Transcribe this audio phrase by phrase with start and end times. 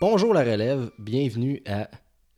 [0.00, 1.90] Bonjour la relève, bienvenue à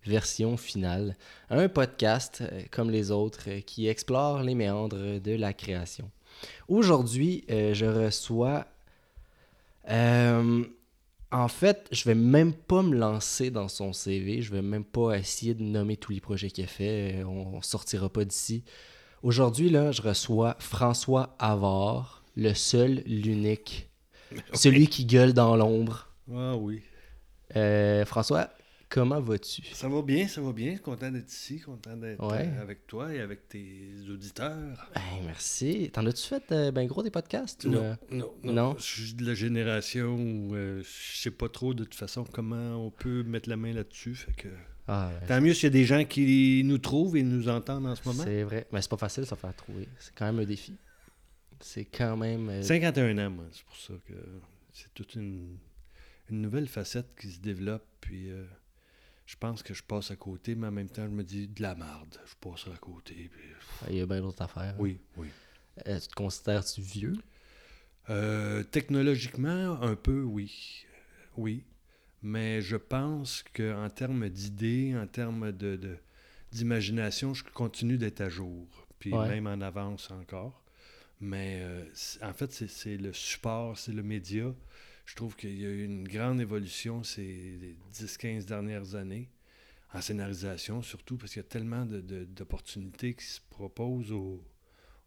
[0.05, 1.17] Version Finale,
[1.49, 6.11] un podcast euh, comme les autres euh, qui explore les méandres de la création.
[6.67, 8.67] Aujourd'hui, euh, je reçois...
[9.89, 10.65] euh,
[11.31, 15.17] en fait, je vais même pas me lancer dans son CV, je vais même pas
[15.17, 18.65] essayer de nommer tous les projets qu'il a fait, on, sortira pas d'ici.
[19.23, 23.89] Aujourd'hui, là, je reçois François Havard, le seul, l'unique,
[24.53, 26.09] celui qui gueule dans l'ombre.
[26.35, 26.83] Ah oui.
[27.57, 28.51] Euh, François,
[28.89, 29.63] comment vas-tu?
[29.73, 30.77] Ça va bien, ça va bien.
[30.79, 32.49] Content d'être ici, content d'être Ouais.
[32.49, 34.91] euh, avec toi et avec tes auditeurs.
[34.95, 35.91] Ben, merci.
[35.93, 37.65] T'en as-tu fait euh, ben gros des podcasts?
[37.65, 37.95] ou, euh?
[38.11, 38.75] non, non.
[38.79, 42.87] Je suis de la génération où euh, je sais pas trop de toute façon comment
[42.87, 44.15] on peut mettre la main là-dessus.
[44.15, 44.49] Fait que...
[44.89, 45.27] Ah, ouais.
[45.29, 48.03] Tant mieux s'il y a des gens qui nous trouvent et nous entendent en ce
[48.07, 48.25] moment.
[48.25, 48.67] c'est vrai.
[48.73, 49.87] Mais c'est pas facile de se faire trouver.
[50.01, 50.75] C'est quand même un défi.
[51.61, 52.49] C'est quand même...
[52.51, 53.45] euh, 51 ans, moi.
[53.53, 54.15] C'est pour ça que
[54.73, 55.57] c'est toute une,
[56.31, 57.85] une nouvelle facette qui se développe.
[58.01, 58.45] Puis euh,
[59.27, 61.63] je pense que je passe à côté, mais en même temps, je me dis de
[61.63, 62.19] la merde.
[62.27, 63.31] Je passe à côté.
[63.33, 63.49] puis-
[63.91, 64.75] Il y a bien d'autres affaires.
[64.79, 65.29] Oui, oui.
[65.87, 67.15] Euh, tu te considères-tu vieux?
[68.11, 70.85] Euh, technologiquement, un peu, oui.
[71.37, 71.65] Oui.
[72.23, 75.99] Mais je pense qu'en termes d'idées, en termes de,
[76.51, 78.67] d'imagination, je continue d'être à jour.
[78.99, 79.29] Puis Ouais.
[79.29, 80.63] même en avance encore.
[81.21, 81.65] Mais
[82.23, 84.53] en fait, c'est, c'est le support, c'est le média.
[85.05, 89.29] Je trouve qu'il y a eu une grande évolution ces 10-15 dernières années,
[89.93, 94.43] en scénarisation surtout, parce qu'il y a tellement de, de- d'opportunités qui se proposent aux,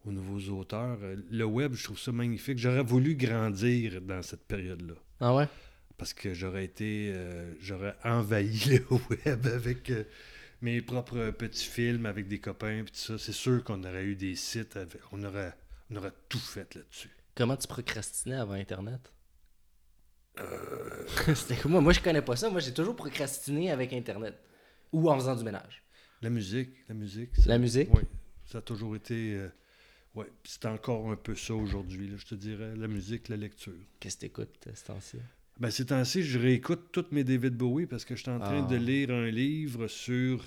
[0.04, 0.98] aux nouveaux auteurs.
[1.30, 2.58] Le web, je trouve ça magnifique.
[2.58, 4.94] J'aurais voulu grandir dans cette période-là.
[5.20, 5.48] Ah ouais?
[5.96, 7.10] Parce que j'aurais été.
[7.14, 8.84] euh, j'aurais envahi le
[9.24, 10.04] web avec euh,
[10.60, 13.18] mes propres petits films, avec des copains, puis tout ça.
[13.18, 14.76] C'est sûr qu'on aurait eu des sites.
[14.76, 15.54] avec- on, aurait,
[15.90, 17.10] on aurait tout fait là-dessus.
[17.34, 19.00] Comment tu procrastinais avant Internet?
[20.38, 21.80] Euh, C'était comme moi.
[21.80, 22.50] Moi, je connais pas ça.
[22.50, 24.34] Moi, j'ai toujours procrastiné avec Internet.
[24.92, 25.82] Ou en faisant du ménage.
[26.22, 27.30] La musique, la musique.
[27.46, 27.88] La musique?
[27.92, 28.02] Oui.
[28.46, 29.34] Ça a toujours été.
[29.34, 29.48] euh.
[30.14, 32.74] Puis C'est encore un peu ça aujourd'hui, là, je te dirais.
[32.76, 33.74] La musique, la lecture.
[34.00, 35.18] Qu'est-ce que t'écoutes, euh, ce temps-ci?
[35.60, 38.64] Ben, ces temps-ci, je réécoute toutes mes David Bowie parce que je suis en train
[38.66, 38.70] Ah.
[38.70, 40.42] de lire un livre sur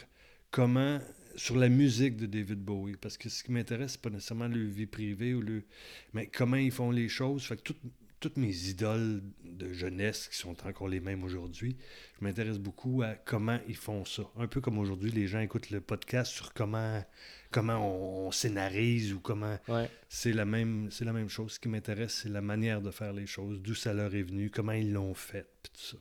[0.52, 1.00] comment
[1.36, 4.68] sur la musique de David Bowie parce que ce qui m'intéresse c'est pas nécessairement leur
[4.68, 5.64] vie privée ou le
[6.14, 7.80] mais comment ils font les choses fait que toutes,
[8.20, 11.78] toutes mes idoles de jeunesse qui sont encore les mêmes aujourd'hui
[12.20, 15.70] je m'intéresse beaucoup à comment ils font ça un peu comme aujourd'hui les gens écoutent
[15.70, 17.04] le podcast sur comment
[17.52, 19.90] comment on, on scénarise ou comment Ouais.
[20.08, 21.54] c'est la même c'est la même chose.
[21.54, 24.50] Ce qui m'intéresse, c'est la manière de faire les choses, d'où ça leur est venu,
[24.52, 25.98] comment ils l'ont fait, puis tout ça.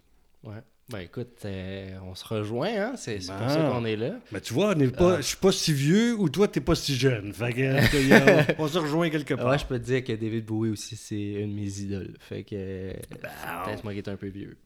[0.50, 0.62] Ouais.
[0.90, 2.92] Ben écoute, euh, on se rejoint, hein?
[2.96, 4.12] C'est pour ça qu'on est là.
[4.32, 5.16] Mais tu vois, pas, Ah.
[5.18, 7.34] je suis pas si vieux ou toi t'es pas si jeune.
[7.34, 9.48] Fait que, on se rejoint quelque part.
[9.50, 12.14] Ouais, je peux te dire que David Bowie aussi, c'est une de mes idoles.
[12.20, 13.18] Fait que c'est
[13.66, 14.56] peut-être moi qui est un peu vieux.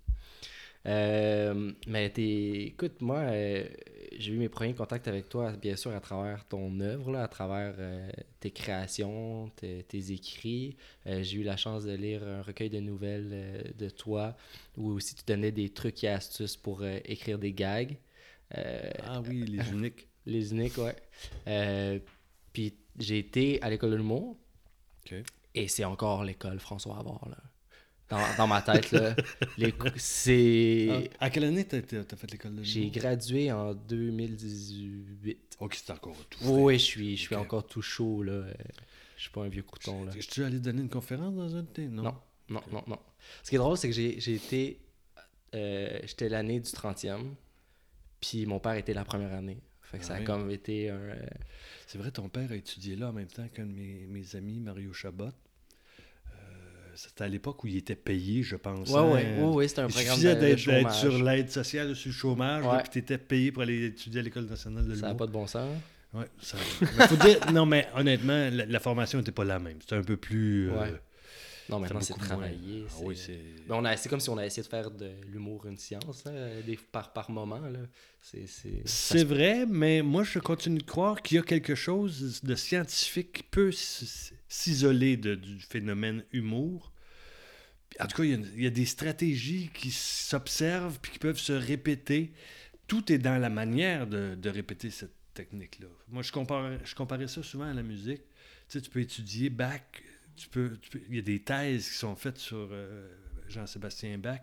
[0.87, 2.65] Euh, mais t'es...
[2.67, 3.65] écoute, moi, euh,
[4.17, 7.29] j'ai eu mes premiers contacts avec toi, bien sûr, à travers ton œuvre, là, à
[7.29, 8.11] travers euh,
[8.41, 10.77] tes créations, tes, tes écrits.
[11.07, 14.37] J'ai eu la chance de lire un recueil de nouvelles de toi,
[14.77, 17.97] où aussi tu donnais des trucs et astuces pour écrire des gags.
[18.55, 20.09] Ah oui, les uniques.
[20.27, 22.03] les uniques, ouais.
[22.53, 24.37] Puis j'ai été à l'école de l'humour.
[25.05, 25.15] Ok.
[25.55, 27.37] Et c'est encore l'école François Havard, là.
[28.13, 29.17] Dans, dans ma tête, là.
[29.59, 31.11] Les c'est...
[31.19, 35.57] Ah, à quelle année t'as, fait l'école de J'ai gradué en 2018.
[35.61, 36.39] Ok, c'est encore tout.
[36.43, 38.45] Oui, oui, je suis, je suis encore tout chaud, là.
[39.17, 40.13] Je suis pas un vieux couton, là.
[40.15, 41.87] Je suis allé donner une conférence dans un tes?
[41.89, 42.03] Non.
[42.03, 42.15] Non,
[42.51, 42.99] non, non, non.
[43.43, 44.81] Ce qui est drôle, c'est que j'ai j'ai été...
[45.55, 47.23] euh, J'étais l'année du 30e,
[48.21, 49.63] puis mon père était la première année.
[49.83, 50.25] Fait que Ah ça a oui.
[50.25, 50.97] comme été un...
[50.97, 51.27] euh,
[51.87, 54.61] C'est vrai, ton père a étudié là en même temps qu'un de mes, mes amis,
[54.61, 55.31] Mario Chabot.
[56.95, 58.95] C'était à l'époque où il était payé, je pense.
[58.95, 59.05] Hein.
[59.11, 62.15] ouais, ouais, ouais, c'était un Il programme suffisait d'être, d'être sur l'aide sociale, sur le
[62.15, 62.83] chômage, là, Ouais.
[62.83, 65.17] puis tu étais payé pour aller étudier à l'École nationale de Ça n'a l'humour.
[65.19, 65.69] pas de bon sens.
[66.15, 66.59] Ouais, ça...
[66.99, 69.77] mais faut dire, non, mais honnêtement, la, la formation n'était pas la même.
[69.81, 70.69] C'était un peu plus.
[70.71, 70.95] euh, Ouais.
[71.69, 72.49] Non, maintenant, c'est moins.
[72.49, 72.49] Ah
[72.89, 73.39] c'est- oui, c'est.
[73.69, 76.25] Mais on a, c'est comme si on a essayé de faire de l'humour une science,
[76.25, 77.61] là, des, par, par moment.
[77.61, 77.79] Là.
[78.21, 82.43] C'est, c'est, C'est vrai, mais moi, je continue de croire qu'il y a quelque chose
[82.43, 83.71] de scientifique qui peut
[84.49, 86.93] s'isoler de- du phénomène humour.
[88.01, 91.19] En tout cas, il y a, il y a des stratégies qui s'observent puis qui
[91.19, 92.33] peuvent se répéter.
[92.87, 95.87] Tout est dans la manière de, de répéter cette technique-là.
[96.09, 98.23] Moi, je, compare, je comparais ça souvent à la musique.
[98.69, 99.81] Tu sais, tu peux étudier Bach.
[100.37, 103.09] Tu peux, il y a des thèses qui sont faites sur euh,
[103.49, 104.41] Jean-Sébastien Bach.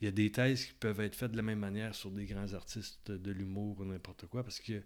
[0.00, 2.24] il y a des thèses qui peuvent être faites de la même manière sur des
[2.24, 4.82] grands artistes de l'humour ou n'importe quoi, parce qu'il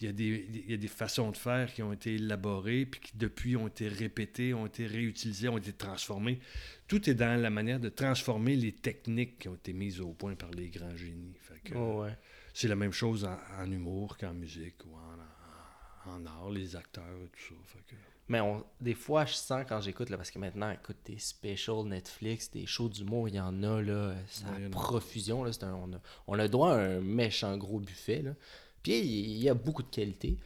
[0.00, 3.00] y, a des, il y a des façons de faire qui ont été élaborées, puis
[3.00, 6.40] qui depuis ont été répétées, ont été réutilisées, ont été transformées.
[6.88, 10.34] Tout est dans la manière de transformer les techniques qui ont été mises au point
[10.36, 11.34] par les grands génies.
[11.74, 12.16] Oh, ouais.
[12.54, 16.74] C'est la même chose en, en humour qu'en musique ou en, en, en art, les
[16.76, 17.54] acteurs et tout ça.
[17.66, 20.96] Fait que- Mais on, des fois, je sens quand j'écoute, là, parce que maintenant, écoute,
[21.04, 24.68] des specials Netflix, des shows d'humour, il y en a, là, ça a.
[24.70, 28.32] profusion, là, un- on, a, on a droit à un méchant gros buffet, là.
[28.82, 30.36] Puis il y a beaucoup de qualité,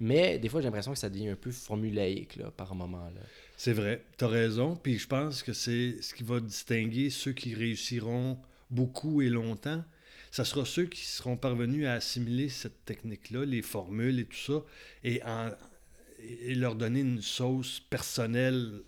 [0.00, 3.20] mais des fois, j'ai l'impression que ça devient un peu formulaïque, là, par moment, là.
[3.56, 4.74] C'est vrai, tu as raison.
[4.74, 8.36] Puis je pense que c'est ce qui va distinguer ceux qui réussiront
[8.70, 9.84] beaucoup et longtemps.
[10.32, 14.62] Ça sera ceux qui seront parvenus à assimiler cette technique-là, les formules et tout ça,
[15.04, 15.50] et, en-
[16.22, 18.82] et leur donner une sauce personnelle.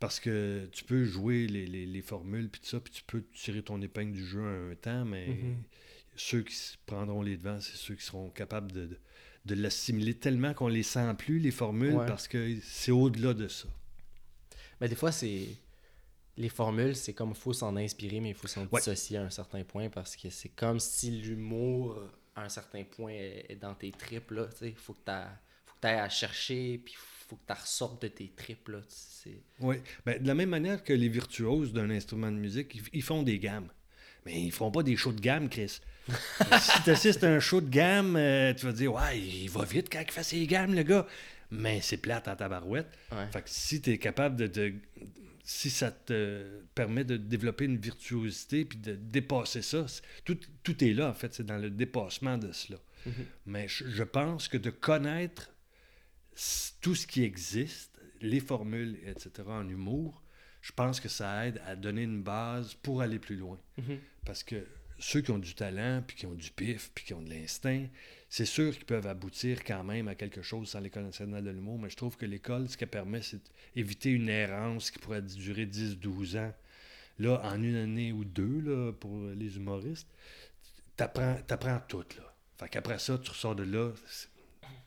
[0.00, 3.22] Parce que tu peux jouer les, les- les formules, puis tout ça, puis tu peux
[3.32, 5.62] tirer ton épingle du jeu à un temps, mais Mhm.
[6.16, 6.54] ceux qui
[6.84, 8.98] prendront les devants, c'est ceux qui seront capables de, de,
[9.46, 12.06] de l'assimiler tellement qu'on les sent plus, les formules, Ouais.
[12.06, 13.68] parce que c'est au-delà de ça.
[14.80, 15.46] Mais des fois, c'est.
[16.36, 18.80] Les formules, c'est comme il faut s'en inspirer, mais il faut s'en Ouais.
[18.80, 21.96] dissocier à un certain point parce que c'est comme si l'humour,
[22.34, 24.34] à un certain point, est est dans tes tripes.
[24.62, 25.12] Il faut que tu
[25.88, 26.94] à chercher, puis
[27.28, 28.68] faut que tu ressortes de tes tripes.
[28.68, 28.78] Là.
[29.60, 29.76] Oui.
[30.04, 33.22] Ben, de la même manière que les virtuoses d'un instrument de musique, ils, ils font
[33.22, 33.68] des gammes.
[34.26, 35.80] Mais ils font pas des shows de gamme, Chris.
[36.60, 39.64] si tu assistes à un show de gamme, euh, tu vas dire Ouais, il va
[39.64, 41.06] vite quand il fait ses gammes, le gars.
[41.50, 42.88] Mais c'est plate en tabarouette.
[43.12, 43.26] Ouais.
[43.32, 44.74] Fait que si tu es capable de, de-
[45.44, 49.84] Si ça te permet de développer une virtuosité puis de dépasser ça,
[50.24, 51.32] tout, tout est là, en fait.
[51.34, 52.78] C'est dans le dépassement de cela.
[53.06, 53.12] Mhm.
[53.46, 55.50] Mais je, je pense que de connaître
[56.80, 60.22] tout ce qui existe, les formules, etc., en humour,
[60.62, 63.58] je pense que ça aide à donner une base pour aller plus loin.
[63.76, 63.98] Mhm.
[64.24, 64.66] Parce que
[64.98, 67.86] ceux qui ont du talent, puis qui ont du pif, puis qui ont de l'instinct,
[68.28, 71.78] c'est sûr qu'ils peuvent aboutir quand même à quelque chose sans l'École nationale de l'humour,
[71.78, 73.40] mais je trouve que l'école, ce qu'elle permet, c'est
[73.74, 76.54] d'éviter une errance qui pourrait durer 10-12 ans.
[77.18, 80.08] Là, en une année ou deux, là, pour les humoristes,
[80.96, 82.34] t'apprends, t'apprends tout, là.
[82.58, 83.92] Fait qu'après ça, tu ressors de là,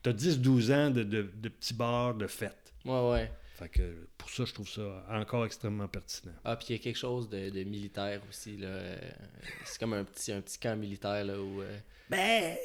[0.03, 2.73] t'as 10-12 ans de, de, de petits bars, de fêtes.
[2.85, 3.31] Ouais, ouais.
[3.55, 6.33] Fait que pour ça, je trouve ça encore extrêmement pertinent.
[6.45, 8.55] Ah, puis il y a quelque chose de, de militaire aussi.
[8.57, 8.95] Là.
[9.65, 11.61] C'est comme un petit, un petit camp militaire là, où.
[11.61, 11.77] euh,
[12.09, 12.55] Ben,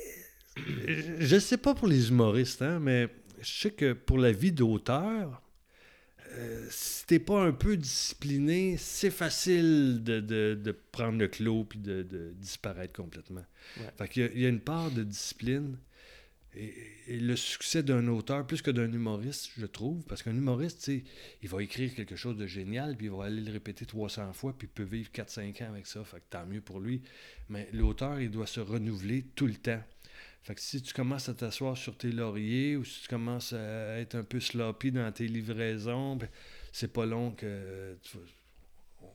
[1.19, 3.09] je sais pas pour les humoristes, hein, mais
[3.41, 5.41] je sais que pour la vie d'auteur,
[6.35, 11.65] euh, si t'es pas un peu discipliné, c'est facile de, de- de prendre le clos
[11.65, 13.45] puis de, de disparaître complètement.
[13.79, 13.91] Ouais.
[13.97, 15.79] Fait qu'il y, a une part de discipline.
[16.55, 16.75] Et,
[17.09, 21.49] et le succès d'un auteur, plus que d'un humoriste, je trouve, parce qu'un humoriste, il
[21.49, 24.69] va écrire quelque chose de génial, puis il va aller le répéter 300 fois, puis
[24.69, 27.03] il peut vivre 4-5 ans avec ça, fait que tant mieux pour lui.
[27.49, 29.83] Mais l'auteur, il doit se renouveler tout le temps.
[30.43, 33.99] Fait que si tu commences à t'asseoir sur tes lauriers ou si tu commences à
[33.99, 36.29] être un peu sloppy dans tes livraisons, ben,
[36.73, 38.19] c'est pas long que euh, tu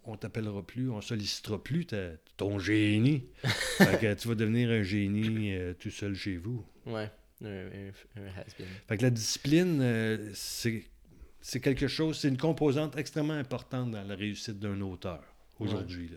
[0.06, 3.26] on t'appellera plus, on sollicitera plus ta- ton génie.
[3.44, 6.66] fait que tu vas devenir un génie euh, tout seul chez vous.
[6.86, 7.10] Ouais,
[7.44, 8.68] un, un- un has-been.
[8.88, 10.84] Fait que la discipline, euh, c'est
[11.42, 15.24] c'est quelque chose, c'est une composante extrêmement importante dans la réussite d'un auteur
[15.60, 16.12] aujourd'hui.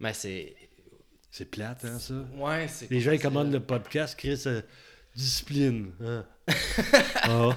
[0.00, 0.54] Mais c'est.
[1.30, 2.14] C'est plate, hein, ça?
[2.36, 2.88] Ouais, c'est.
[2.90, 4.60] Les gens ils commandent le podcast, Chris, euh,
[5.16, 5.90] discipline.
[6.00, 6.24] hein?
[7.22, 7.56] Ah.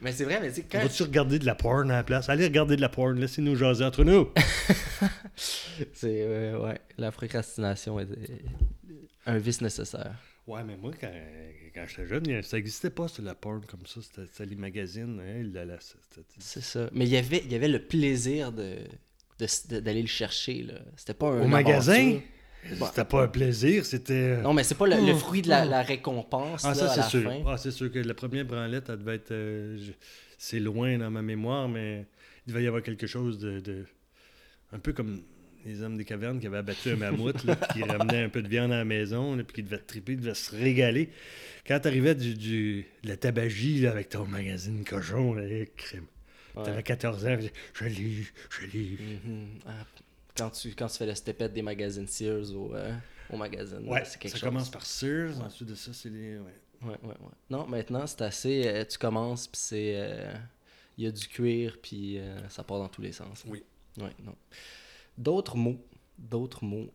[0.00, 0.80] Mais c'est vrai, mais tu quand.
[0.80, 2.28] Vas-tu regarder de la porn à la place?
[2.28, 4.30] Allez regarder de la porn, laissez-nous jaser entre nous.
[5.36, 6.22] C'est.
[6.22, 8.08] euh, ouais, la procrastination est
[9.26, 10.14] un vice nécessaire.
[10.46, 11.10] Ouais, mais moi, quand,
[11.74, 14.00] quand j'étais jeune, ça n'existait pas, sur la porn comme ça.
[14.02, 15.20] C'était c'était les magazines.
[15.20, 16.88] Hein, c'était- C'est ça.
[16.92, 18.78] Mais il y avait, il y avait le plaisir de
[19.70, 20.62] d'aller le chercher.
[20.62, 20.74] là.
[20.96, 21.42] C'était pas un.
[21.42, 21.94] Au magasin?
[21.94, 22.20] aventure.
[22.78, 24.36] Bah, C'était pas un plaisir, c'était...
[24.40, 25.68] Non, mais c'est pas le, le Oh, fruit de la, oh.
[25.68, 27.24] la récompense Ah, là, ça, c'est sûr.
[27.24, 27.42] fin.
[27.44, 29.32] Ah, c'est sûr que la première branlette, elle devait être...
[29.32, 29.90] euh, je-
[30.38, 32.06] C'est loin dans ma mémoire, mais
[32.46, 33.58] il devait y avoir quelque chose de...
[33.58, 33.84] de-
[34.70, 35.22] Un peu comme
[35.64, 38.48] les hommes des cavernes qui avaient abattu un mammouth, là, qui ramenaient un peu de
[38.48, 41.10] viande à la maison, là, puis qui devaient triper, devaient se régaler.
[41.66, 46.06] Quand t'arrivais du, du, de la tabagie là, avec ton magazine cochon, là, eh, crime.
[46.54, 46.64] Ouais.
[46.64, 47.36] T'avais 14 ans,
[47.74, 48.98] je lis, je lis.
[49.24, 49.46] Mhm.
[49.66, 49.86] Ah,
[50.36, 52.92] quand, tu, quand tu fais le stepette des magazines Sears au, euh,
[53.30, 54.48] au magazine, Ouais, c'est quelque ça chose.
[54.48, 55.44] commence par Sears, Ouais.
[55.44, 56.38] ensuite de ça, c'est les...
[56.38, 56.44] ouais.
[56.82, 57.14] Ouais, ouais.
[57.48, 58.64] Non, maintenant, c'est assez.
[58.66, 59.92] euh, tu commences, puis c'est.
[59.94, 60.34] euh,
[60.98, 63.44] Il y a du cuir, puis euh, ça part dans tous les sens.
[63.46, 63.62] Oui.
[63.98, 64.34] Ouais, non.
[65.18, 65.78] D'autres mots.
[66.18, 66.88] D'autres mots.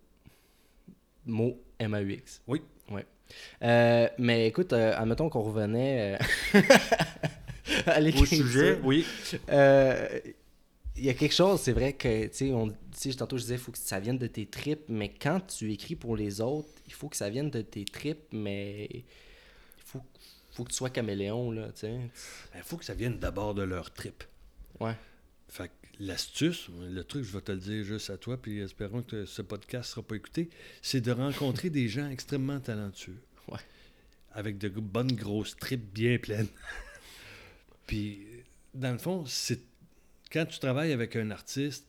[1.25, 2.41] Mots M-A-U-X.
[2.47, 2.61] Oui.
[2.89, 3.05] Ouais.
[3.61, 6.17] Euh, mais écoute, euh, admettons qu'on revenait
[6.53, 6.61] euh,
[7.85, 9.05] à Au sujet, oui.
[10.99, 12.73] Il y a quelque chose, c'est vrai que, tu sais, on-
[13.17, 15.95] tantôt je disais, il faut que ça vienne de tes tripes, mais quand tu écris
[15.95, 19.03] pour les autres, il faut que ça vienne de tes tripes, mais il
[19.85, 20.01] faut,
[20.53, 21.91] faut que tu sois caméléon, là, tu sais.
[21.93, 22.09] Il
[22.55, 24.23] Ben, faut que ça vienne d'abord de leur trip.
[24.79, 24.95] Ouais.
[25.49, 29.01] Fait que l'astuce, le truc, je vais te le dire juste à toi, puis espérons
[29.01, 30.49] que ce podcast ne sera pas écouté,
[30.81, 33.19] c'est de rencontrer des gens extrêmement talentueux.
[33.47, 33.59] Ouais.
[34.33, 36.47] Avec de bonnes grosses tripes bien pleines.
[37.87, 38.19] puis,
[38.73, 39.61] dans le fond, c'est
[40.31, 41.87] quand tu travailles avec un artiste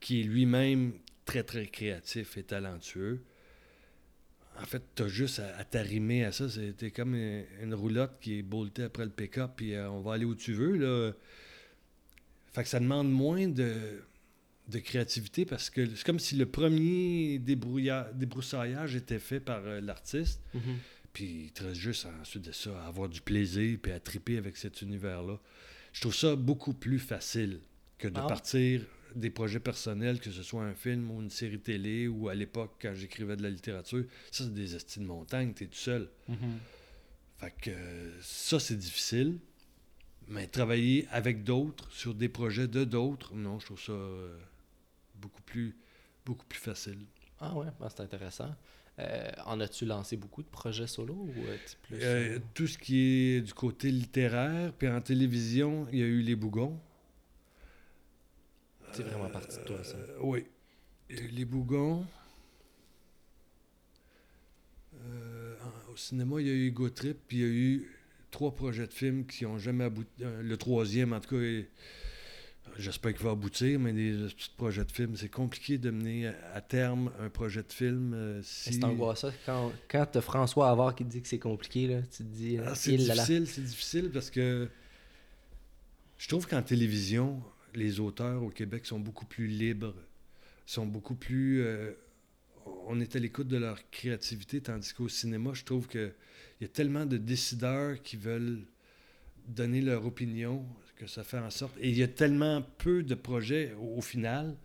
[0.00, 0.92] qui est lui-même
[1.24, 3.24] très, très créatif et talentueux,
[4.60, 6.48] en fait, tu as juste à, à t'arrimer à ça.
[6.48, 10.00] C'est t'es comme une, une roulotte qui est boltée après le pick-up, puis euh, on
[10.00, 10.76] va aller où tu veux.
[10.76, 11.12] Là.
[12.52, 14.02] Fait que ça demande moins de,
[14.68, 20.40] de créativité parce que c'est comme si le premier débroussaillage était fait par euh, l'artiste,
[21.12, 24.36] puis il te reste juste ensuite de ça à avoir du plaisir puis à triper
[24.38, 25.38] avec cet univers-là.
[25.92, 27.60] Je trouve ça beaucoup plus facile
[27.98, 28.26] que de Ah.
[28.26, 28.82] partir
[29.16, 32.74] des projets personnels, que ce soit un film ou une série télé ou à l'époque
[32.80, 34.04] quand j'écrivais de la littérature.
[34.30, 36.08] Ça, c'est des estimes de montagne, t'es tout seul.
[37.38, 39.38] Fait que euh, ça, c'est difficile.
[40.28, 44.38] Mais travailler avec d'autres, sur des projets de d'autres, non, je trouve ça euh,
[45.14, 45.74] beaucoup, plus,
[46.26, 46.98] beaucoup plus facile.
[47.40, 48.54] Ah ouais, ben, c'est intéressant.
[48.98, 51.98] Euh, en as-tu lancé beaucoup de projets solo ou euh, plus...
[52.02, 56.20] Euh, tout ce qui est du côté littéraire, puis en télévision, il y a eu
[56.20, 56.78] Les Bougons.
[58.92, 59.96] C'est vraiment parti de toi, ça.
[60.20, 60.44] Oui.
[61.08, 62.04] Les Bougons.
[65.90, 67.97] Au cinéma, il y a eu Ego Trip, puis il y a eu
[68.30, 70.08] trois projets de films qui n'ont jamais abouti.
[70.22, 71.68] Euh, le troisième, en tout cas, est-
[72.76, 76.60] j'espère qu'il va aboutir, mais des petits projets de films, c'est compliqué de mener à,
[76.60, 78.12] terme un projet de film.
[78.14, 78.74] euh, si...
[78.74, 79.32] C'est angoissant.
[79.46, 82.58] Quand, quand t'as François Havard qui te dit que c'est compliqué, là, tu te dis...
[82.58, 83.24] Ah, euh, c'est là là.
[83.24, 84.68] difficile, c'est difficile parce que
[86.18, 87.42] je trouve qu'en télévision,
[87.74, 89.94] les auteurs au Québec sont beaucoup plus libres,
[90.66, 91.62] sont beaucoup plus.
[91.62, 91.92] euh,
[92.86, 96.12] on est à l'écoute de leur créativité, tandis qu'au cinéma, je trouve qu'il
[96.60, 98.60] y a tellement de décideurs qui veulent
[99.46, 100.64] donner leur opinion
[100.96, 101.76] que ça fait en sorte.
[101.80, 104.56] Et il y a tellement peu de projets au, au final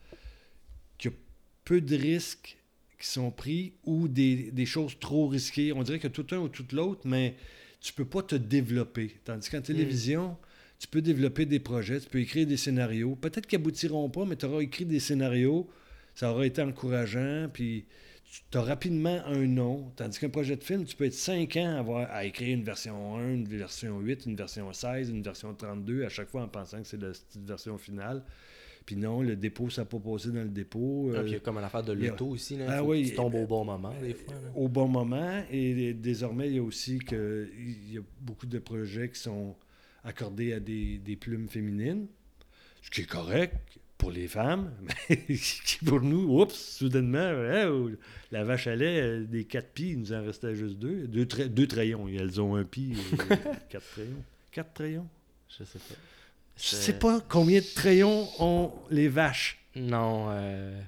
[0.97, 1.17] qu'il y a
[1.63, 2.57] peu de risques
[2.99, 5.71] qui sont pris ou des, des choses trop risquées.
[5.73, 7.35] On dirait que tout un ou tout l'autre, mais
[7.81, 9.17] tu peux pas te développer.
[9.25, 10.37] Tandis qu'en télévision,
[10.79, 13.15] tu peux développer des projets, tu peux écrire des scénarios.
[13.15, 15.69] Peut-être qu'ils aboutiront pas, mais tu auras écrit des scénarios,
[16.15, 17.85] ça aura été encourageant, puis
[18.51, 19.91] tu as rapidement un nom.
[19.95, 22.63] Tandis qu'un projet de film, tu peux être cinq ans à, avoir, à écrire une
[22.63, 26.47] version 1, une version 8, une version 16, une version 32, à chaque fois en
[26.47, 28.23] pensant que c'est la petite version finale.
[28.85, 31.11] Puis non, le dépôt, ça n'a pas passé dans le dépôt.
[31.13, 32.65] Ah, euh, puis il y a comme une affaire de a- l'auto aussi, là.
[32.69, 34.33] Ah oui, tu tombes au bon moment, des fois.
[34.33, 34.39] là.
[34.55, 35.41] au bon moment.
[35.51, 39.55] Et désormais, il y a aussi que il y a beaucoup de projets qui sont
[40.03, 42.07] accordés à des, des plumes féminines,
[42.81, 43.55] ce qui est correct
[43.97, 44.71] pour les femmes,
[45.09, 47.89] mais qui pour nous, oups, soudainement, hein, oh,
[48.31, 51.07] la vache à lait, euh, des quatre pieds, il nous en restait juste deux.
[51.07, 52.93] Deux, tra- deux trayons, et elles ont un pied,
[53.31, 53.35] euh,
[53.69, 54.23] quatre trayons.
[54.51, 55.07] Quatre trayons?
[55.49, 55.95] Je sais pas.
[56.57, 59.57] Je sais pas combien de trayons ont les vaches.
[59.75, 60.79] Non, euh...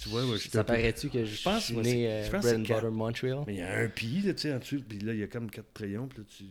[0.00, 2.30] Tu vois, moi, je suis ça paraît-tu que je, pense, suis né c'est- euh, je
[2.30, 3.44] pense bread and butter Montreal?
[3.48, 5.22] Mais il y a un pied, là, tu sais, en dessous, puis là, il y
[5.24, 6.44] a comme quatre crayons, puis là, tu...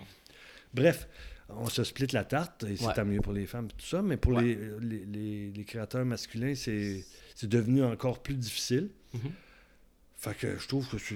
[0.74, 1.08] Bref,
[1.50, 2.94] on se split la tarte, et c'est Ouais.
[2.94, 4.44] tant mieux pour les femmes, tout ça, mais pour Ouais.
[4.44, 7.04] les, les, les- les créateurs masculins, c'est
[7.44, 8.90] devenu encore plus difficile.
[9.14, 9.32] Mhm.
[10.16, 11.16] Fait que je trouve que c'est-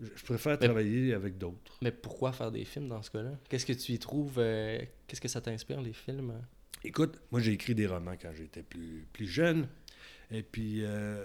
[0.00, 1.78] je préfère Mais- travailler avec d'autres.
[1.82, 3.32] Mais pourquoi faire des films dans ce cas-là?
[3.48, 4.34] Qu'est-ce que tu y trouves?
[4.38, 6.34] euh, Qu'est-ce que ça t'inspire, les films?
[6.84, 9.66] Écoute, moi, j'ai écrit des romans quand j'étais plus, plus jeune,
[10.30, 11.24] et puis euh,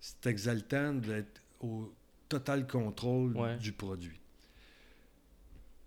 [0.00, 1.92] c'est exaltant d'être au
[2.28, 3.56] total contrôle Ouais.
[3.58, 4.18] du produit.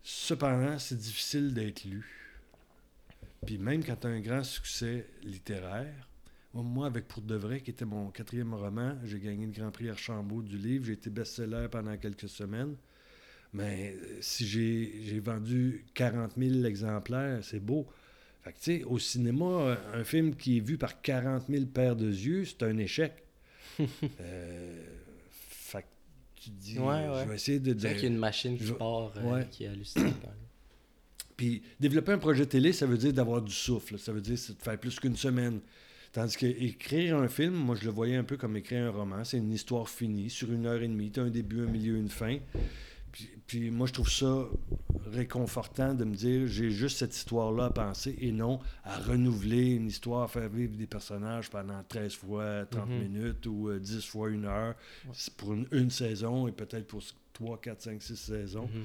[0.03, 2.05] Cependant, c'est difficile d'être lu.
[3.45, 6.07] Puis même quand tu as un grand succès littéraire,
[6.53, 9.89] moi, avec Pour de vrai, qui était mon quatrième roman, j'ai gagné le Grand Prix
[9.89, 12.75] Archambault du livre, j'ai été best-seller pendant quelques semaines.
[13.53, 17.87] Mais euh, si j'ai j'ai vendu 40 000 exemplaires, c'est beau.
[18.43, 21.65] Fait que, tu sais, au cinéma, euh, un film qui est vu par 40 000
[21.65, 23.13] paires de yeux, c'est un échec.
[24.19, 24.83] Euh,
[26.41, 27.21] tu te dis, Ouais, ouais.
[27.23, 27.93] je vais essayer de C'est vrai dire.
[27.97, 29.47] qu'il y a une machine qui je- part, euh, Ouais.
[29.51, 30.13] qui est hallucinante.
[30.21, 30.37] quand même.
[31.37, 33.97] Puis développer un projet télé, ça veut dire d'avoir du souffle.
[33.99, 35.59] Ça veut dire c'est de faire plus qu'une semaine.
[36.13, 39.23] Tandis que écrire un film, moi je le voyais un peu comme écrire un roman.
[39.23, 41.09] C'est une histoire finie sur une heure et demie.
[41.09, 42.37] Tu as un début, un milieu, une fin.
[43.11, 44.45] Puis, puis moi je trouve ça
[45.07, 49.87] réconfortant de me dire j'ai juste cette histoire-là à penser et non à renouveler une
[49.87, 52.99] histoire, à faire vivre des personnages pendant 13 fois 30 Mhm.
[52.99, 54.75] minutes ou euh, 10 fois une heure.
[55.37, 57.03] Pour une, une saison et peut-être pour
[57.33, 58.69] 3, 4, 5, 6 saisons.
[58.73, 58.83] Mhm.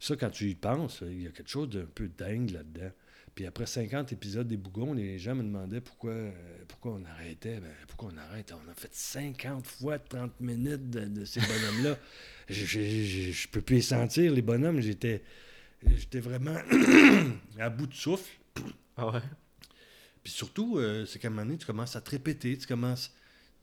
[0.00, 2.90] Ça, quand tu y penses, il y a quelque chose d'un peu dingue là-dedans.
[3.34, 6.32] Puis après 50 épisodes des Bougons, les gens me demandaient pourquoi, euh,
[6.68, 7.60] pourquoi on arrêtait.
[7.60, 8.52] Ben, pourquoi on arrête?
[8.52, 11.96] On a fait 50 fois 30 minutes de, ces bonhommes-là.
[12.48, 14.80] je, je, peux plus les sentir, les bonhommes.
[14.80, 15.22] J'étais,
[15.86, 16.56] j'étais vraiment
[17.58, 18.30] à bout de souffle.
[18.96, 19.20] Ah ouais?
[20.22, 23.14] Puis surtout, euh, c'est qu'à un moment donné, tu commences à te répéter, tu commences...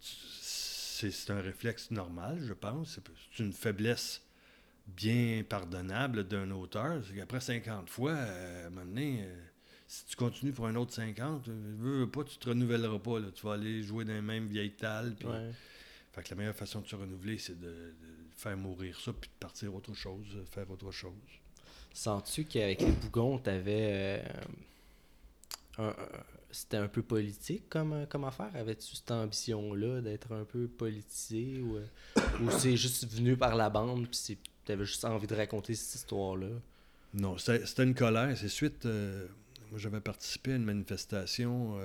[0.02, 3.00] C'est un réflexe normal, je pense.
[3.32, 4.22] C'est une faiblesse
[4.86, 7.02] bien pardonnable d'un auteur.
[7.08, 9.36] C'est qu'après 50 fois, euh, à un moment donné, euh,
[9.88, 13.20] si tu continues pour un autre 50, veux, veux pas, tu te renouvelleras pas.
[13.20, 13.28] Là.
[13.34, 15.16] Tu vas aller jouer dans les mêmes vieilles talles.
[16.12, 17.94] Fait que la meilleure façon de se renouveler, c'est de,
[18.40, 21.14] faire mourir ça, puis de partir autre chose, faire autre chose.
[21.94, 24.24] Sens-tu qu'avec les bougons, tu avais
[25.78, 25.94] un,
[26.52, 28.50] c'était un peu politique comme, euh, comme affaire?
[28.56, 31.86] Avais-tu cette ambition-là d'être un peu politisé ou, euh,
[32.42, 35.96] ou c'est juste venu par la bande puis tu avais juste envie de raconter cette
[35.96, 36.50] histoire-là?
[37.14, 38.38] Non, c'était une colère.
[38.38, 38.86] C'est suite.
[38.86, 39.28] Euh,
[39.70, 41.78] moi, j'avais participé à une manifestation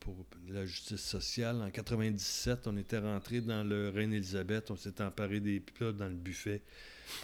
[0.00, 0.14] pour
[0.48, 1.60] la justice sociale.
[1.62, 4.70] En 97, on était rentré dans le Reine-Élisabeth.
[4.70, 6.62] On s'était emparé des plats dans le buffet.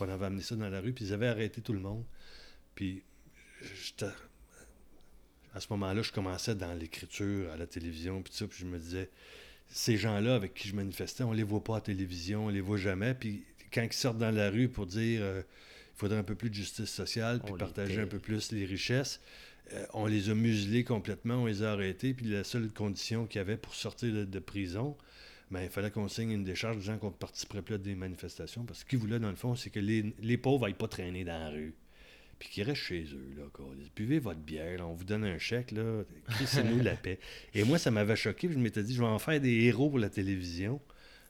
[0.01, 0.93] on avait amené ça dans la rue.
[0.93, 2.05] Puis ils avaient arrêté tout le monde.
[2.75, 3.03] Puis
[5.55, 8.79] à ce moment-là, je commençais dans l'écriture, à la télévision, puis ça, puis je me
[8.79, 9.09] disais,
[9.69, 12.61] ces gens-là avec qui je manifestais, on les voit pas à la télévision, on les
[12.61, 15.43] voit jamais, puis quand ils sortent dans la rue pour dire euh,
[15.95, 19.21] il faudrait un peu plus de justice sociale, puis partager un peu plus les richesses,
[19.73, 23.39] euh, on les a muselés complètement, on les a arrêtés, puis la seule condition qu'il
[23.39, 24.97] y avait pour sortir de, prison,
[25.51, 28.65] ben, il fallait qu'on signe une décharge disant qu'on ne participerait plus à des manifestations,
[28.65, 31.39] parce qu'ils voulaient, dans le fond, c'est que les, les pauvres n'aillent pas traîner dans
[31.39, 31.75] la rue
[32.39, 33.35] puis qui restent chez eux.
[33.37, 33.45] Là,
[33.97, 36.03] Buvez votre bière, on vous donne un chèque, là,
[36.65, 37.19] nous la paix.
[37.55, 39.99] Et moi, ça m'avait choqué, je m'étais dit, je vais en faire des héros pour
[39.99, 40.81] la télévision,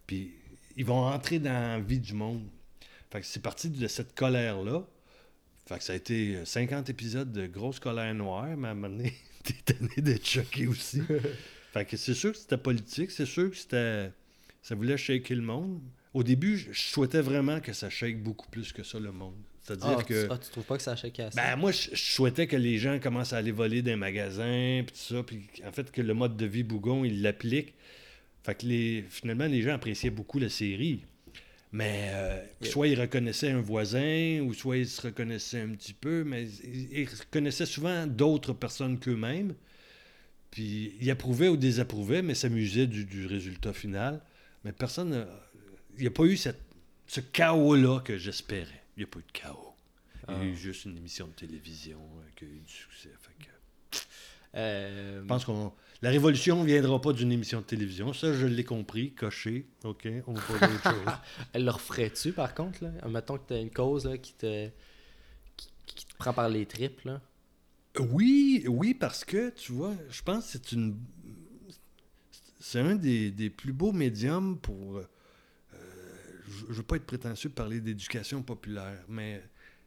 [0.06, 0.32] puis
[0.76, 2.42] ils vont entrer dans la vie du monde.
[3.10, 4.86] Fait que c'est parti de cette colère-là.
[5.66, 8.94] Fait que ça a été 50 épisodes de grosse colère noire, mais à un moment
[8.94, 11.02] donné, t'es tanné d'être choqué aussi.
[11.72, 14.10] fait que c'est sûr que c'était politique, c'est sûr que c'était...
[14.62, 15.80] Ça voulait shaker le monde.
[16.14, 19.34] Au début, je souhaitais vraiment que ça shake beaucoup plus que ça, le monde.
[19.64, 20.26] C'est-à-dire ah, que.
[20.26, 21.36] Tu, ah, tu trouves pas que ça achète assez?
[21.36, 25.14] Ben, moi, je, souhaitais que les gens commencent à aller voler des magasins, puis tout
[25.14, 25.22] ça.
[25.22, 27.74] Puis en fait, que le mode de vie Bougon, il l'applique.
[28.42, 31.02] Fait que les, finalement, les gens appréciaient beaucoup la série.
[31.74, 36.22] Mais euh, soit ils reconnaissaient un voisin, ou soit ils se reconnaissaient un petit peu,
[36.22, 39.56] mais ils, reconnaissaient souvent d'autres personnes qu'eux-mêmes.
[40.52, 44.20] Puis ils approuvaient ou désapprouvaient, mais s'amusaient du, du, résultat final.
[44.64, 45.26] Mais personne.
[45.96, 46.62] Il n'y a pas eu cette,
[47.08, 48.84] ce chaos-là que j'espérais.
[48.96, 49.74] Il n'y a pas eu de chaos.
[50.28, 50.56] Il y a eu ah.
[50.56, 53.10] juste une émission de télévision euh, qui a eu du succès.
[54.54, 55.72] Euh, je pense qu'on.
[56.04, 58.12] La révolution ne viendra pas d'une émission de télévision.
[58.12, 59.64] Ça, je l'ai compris, coché.
[59.84, 61.14] OK, on va pas dire autre chose.
[61.54, 62.84] Elle le referait-tu, par contre?
[62.84, 62.90] Là?
[63.08, 64.68] Mettons que tu as une cause là, qui, te...
[65.86, 67.00] Qui, te prend par les tripes.
[67.06, 67.22] Là.
[67.98, 70.98] Oui, oui, parce que, tu vois, je pense que c'est une.
[72.60, 75.08] C'est un des, des, plus beaux médiums pour euh,
[76.44, 79.42] je ne veux pas être prétentieux de parler d'éducation populaire, mais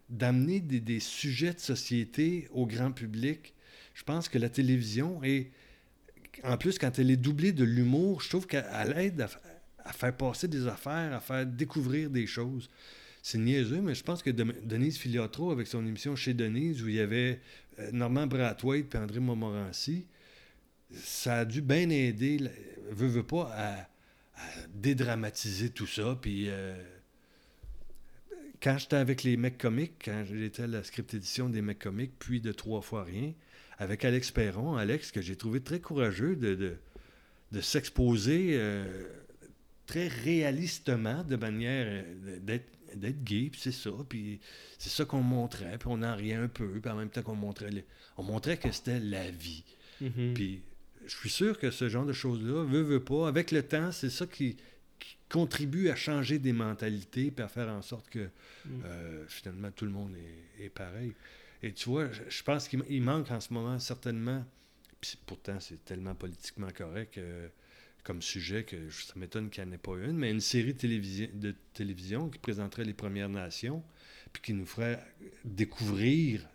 [0.10, 3.54] d'amener des, sujets de société au grand public,
[3.94, 5.52] je pense que la télévision est,
[6.44, 9.28] en plus, quand elle est doublée de l'humour, je trouve qu'elle aide
[9.84, 12.70] à, faire passer des affaires, à faire découvrir des choses.
[13.24, 16.96] C'est niaiseux, mais je pense que Denise Filiatro, avec son émission chez Denise, où il
[16.96, 17.42] y avait
[17.80, 20.06] euh, Normand Brathwaite et André Montmorency,
[20.94, 22.40] ça a dû bien aider,
[22.90, 23.90] veut, veut pas, à
[24.74, 26.18] dédramatiser tout ça.
[26.22, 26.76] Puis euh,
[28.62, 32.14] quand j'étais avec les mecs comiques, quand j'étais à la script édition des mecs comiques,
[32.20, 33.34] puis de Trois fois rien,
[33.78, 36.78] avec Alex Perron, Alex, que j'ai trouvé très courageux de,
[37.52, 38.86] de, s'exposer euh,
[39.86, 44.40] très réalistement, de manière euh, d'être d'être gay, puis c'est ça, puis
[44.78, 47.36] c'est ça qu'on montrait, puis on en riait un peu, puis en même temps qu'on
[47.36, 47.70] montrait,
[48.16, 49.64] on montrait que c'était la vie.
[50.02, 50.34] Mm-hmm.
[50.34, 50.62] Puis
[51.06, 54.10] je suis sûr que ce genre de choses-là, veut, veut pas, avec le temps, c'est
[54.10, 54.58] ça qui,
[55.30, 58.30] contribue à changer des mentalités et à faire en sorte que
[58.66, 58.82] mm.
[58.86, 60.14] euh, finalement tout le monde
[60.60, 61.14] est, pareil.
[61.64, 64.46] Et tu vois, je, pense qu'il manque en ce moment certainement,
[65.02, 67.48] puis pourtant c'est tellement politiquement correct euh,
[68.04, 71.56] comme sujet que ça m'étonne qu'il n'y en ait pas une, mais une série de
[71.74, 73.84] télévision qui présenterait les Premières Nations,
[74.32, 75.04] puis qui nous ferait
[75.44, 76.48] découvrir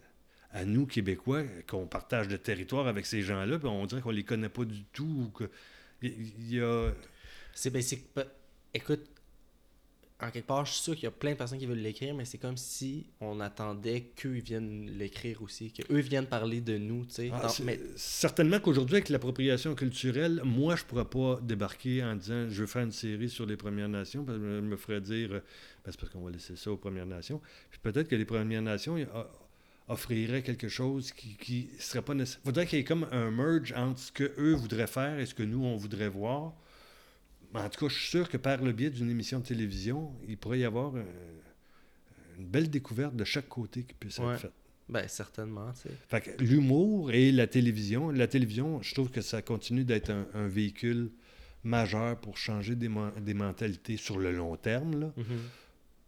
[0.52, 4.24] à nous, Québécois, qu'on partage le territoire avec ces gens-là, puis on dirait qu'on les
[4.24, 5.30] connaît pas du tout.
[5.34, 5.50] que...
[6.02, 6.92] Il y a.
[7.54, 7.82] C'est ben,
[8.74, 9.08] Écoute,
[10.22, 12.14] en quelque part, je suis sûr qu'il y a plein de personnes qui veulent l'écrire,
[12.14, 17.04] mais c'est comme si on attendait qu'eux viennent l'écrire aussi, qu'eux viennent parler de nous,
[17.06, 17.30] tu sais.
[17.32, 17.48] Ah,
[17.96, 22.84] certainement qu'aujourd'hui, avec l'appropriation culturelle, moi, je pourrais pas débarquer en disant je veux faire
[22.84, 25.42] une série sur les Premières Nations, parce que je me ferais dire ben,
[25.86, 27.40] c'est parce qu'on va laisser ça aux Premières Nations.
[27.70, 28.96] Puis peut-être que les Premières Nations
[29.88, 32.40] offrirait quelque chose qui, qui serait pas nécessaire.
[32.44, 35.42] faudrait qu'il y ait comme un merge entre ce qu'eux voudraient faire et ce que
[35.42, 36.54] nous, on voudrait voir.
[37.54, 40.36] En tout cas, je suis sûr que par le biais d'une émission de télévision, il
[40.38, 41.02] pourrait y avoir euh,
[42.38, 44.32] une belle découverte de chaque côté qui puisse Ouais.
[44.34, 44.52] être faite.
[44.88, 45.94] Ben, certainement, tu sais.
[46.08, 50.26] Fait que l'humour et la télévision, la télévision, je trouve que ça continue d'être un,
[50.34, 51.10] un véhicule
[51.64, 55.24] majeur pour changer des, mentalités sur le long terme, là, Mhm.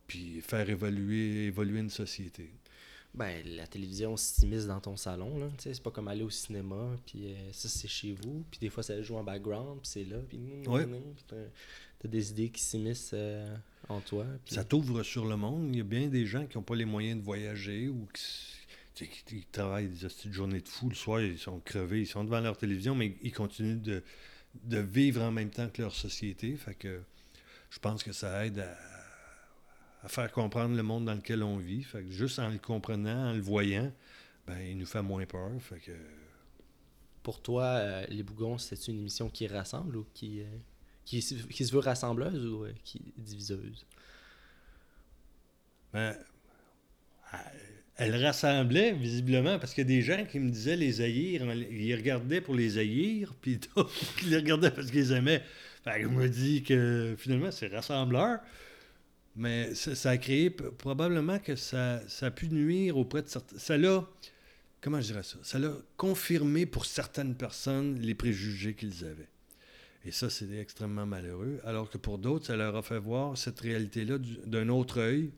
[0.06, 2.50] puis faire évoluer, évoluer une société.
[3.14, 5.48] Ben, la télévision s'immisce dans ton salon, là.
[5.58, 8.44] C'est pas comme aller au cinéma, puis euh, ça, c'est chez vous.
[8.50, 10.38] Puis des fois, ça joue en background, puis c'est là, puis...
[10.66, 10.86] Ouais.
[11.28, 11.36] t'as-
[12.00, 13.56] T'as des idées qui s'immiscent euh,
[13.88, 14.26] en toi.
[14.44, 15.70] Ça t'ouvre sur le monde.
[15.72, 18.06] Il y a bien des gens qui n'ont pas les moyens de voyager ou
[18.94, 20.90] qui, qui- travaillent des journées de fou.
[20.90, 24.02] Le soir, ils sont crevés, ils sont devant leur télévision, mais ils continuent de,
[24.64, 26.54] de vivre en même temps que leur société.
[26.56, 27.00] Fait que
[27.70, 28.76] je pense que ça aide à,
[30.04, 31.82] à faire comprendre le monde dans lequel on vit.
[31.84, 33.92] Fait que juste en le comprenant, en le voyant,
[34.46, 35.50] ben, il nous fait moins peur.
[35.60, 35.92] Fait que
[37.22, 40.44] Pour toi, euh, Les Bougons, c'est une émission qui rassemble ou qui, euh,
[41.04, 43.86] qui, se- qui se veut rassembleuse ou euh, qui diviseuse?
[45.92, 46.14] Ben,
[47.96, 51.94] elle rassemblait visiblement parce qu'il y a des gens qui me disaient les haïr, ils
[51.94, 55.42] regardaient pour les haïr, puis d'autres qui les regardaient parce qu'ils les aimaient.
[55.84, 58.40] Fait que je me dis que finalement c'est rassembleur.
[59.36, 63.58] Mais ça, ça a créé probablement que ça, ça a pu nuire auprès de certains.
[63.58, 64.08] Ça l'a.
[64.80, 65.38] Comment je dirais ça?
[65.42, 69.28] Ça l'a confirmé pour certaines personnes les préjugés qu'ils avaient.
[70.04, 71.58] Et ça, c'est extrêmement malheureux.
[71.64, 75.30] Alors que pour d'autres, ça leur a fait voir cette réalité-là du- d'un autre œil.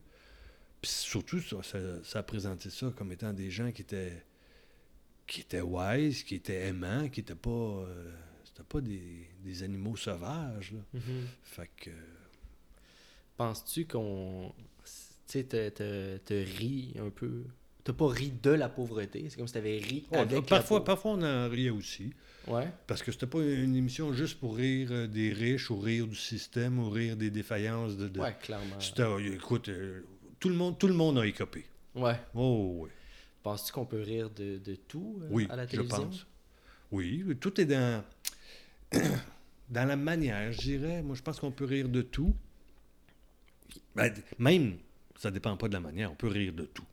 [0.82, 4.22] Puis surtout, ça, ça, ça a présenté ça comme étant des gens qui étaient
[5.28, 8.12] qui étaient wise, qui étaient aimants, qui n'étaient pas, euh,
[8.44, 10.72] c'était pas des, des animaux sauvages.
[10.72, 11.00] là.
[11.42, 11.90] Fait que
[13.36, 14.52] Penses-tu qu'on.
[15.28, 17.44] Tu sais, te, te, te ris un peu?
[17.84, 20.46] T'as pas ri de la pauvreté, c'est comme si t'avais ri Ouais, avec.
[20.46, 20.84] parfois, la pauvreté.
[20.86, 22.12] parfois, on en riait aussi.
[22.48, 22.68] Ouais.
[22.86, 26.14] Parce que c'était pas une émission juste pour rire euh, des riches ou rire du
[26.16, 28.08] système ou rire des défaillances de.
[28.08, 28.78] de- Ouais, clairement.
[28.80, 30.02] C'était, euh, écoute, euh,
[30.40, 31.66] tout, le monde, tout le monde a écopé.
[31.94, 32.18] Ouais.
[32.34, 32.90] Oh, oui.
[33.42, 36.06] Penses-tu qu'on peut rire de, de tout euh, Oui, à la je télévision?
[36.06, 36.26] pense.
[36.92, 38.02] Oui, tout est dans,
[39.70, 41.02] dans la manière, je dirais.
[41.02, 42.34] Moi, je pense qu'on peut rire de tout.
[43.94, 44.76] Ben, même,
[45.16, 46.84] ça dépend pas de la manière, on peut rire de tout.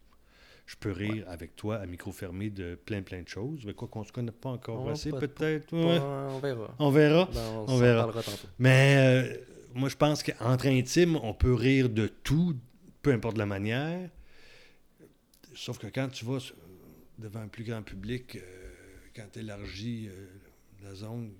[0.65, 3.65] Je peux rire avec toi à micro fermé de plein, plein de choses.
[3.65, 5.73] Mais quoi qu'on se connaît pas encore assez, peut-être.
[5.73, 5.99] Ouais.
[5.99, 6.73] on verra.
[6.79, 7.29] On verra.
[7.33, 8.03] Ben, on verra.
[8.03, 8.47] parlera tantôt.
[8.59, 9.37] Mais euh,
[9.73, 12.55] moi, je pense qu'entre intimes, on peut rire de tout,
[13.01, 14.09] peu importe la manière.
[15.53, 16.55] Sauf que quand tu vas sur-
[17.17, 18.39] devant un plus grand public, euh,
[19.15, 20.27] quand tu élargis euh,
[20.83, 21.31] la zone,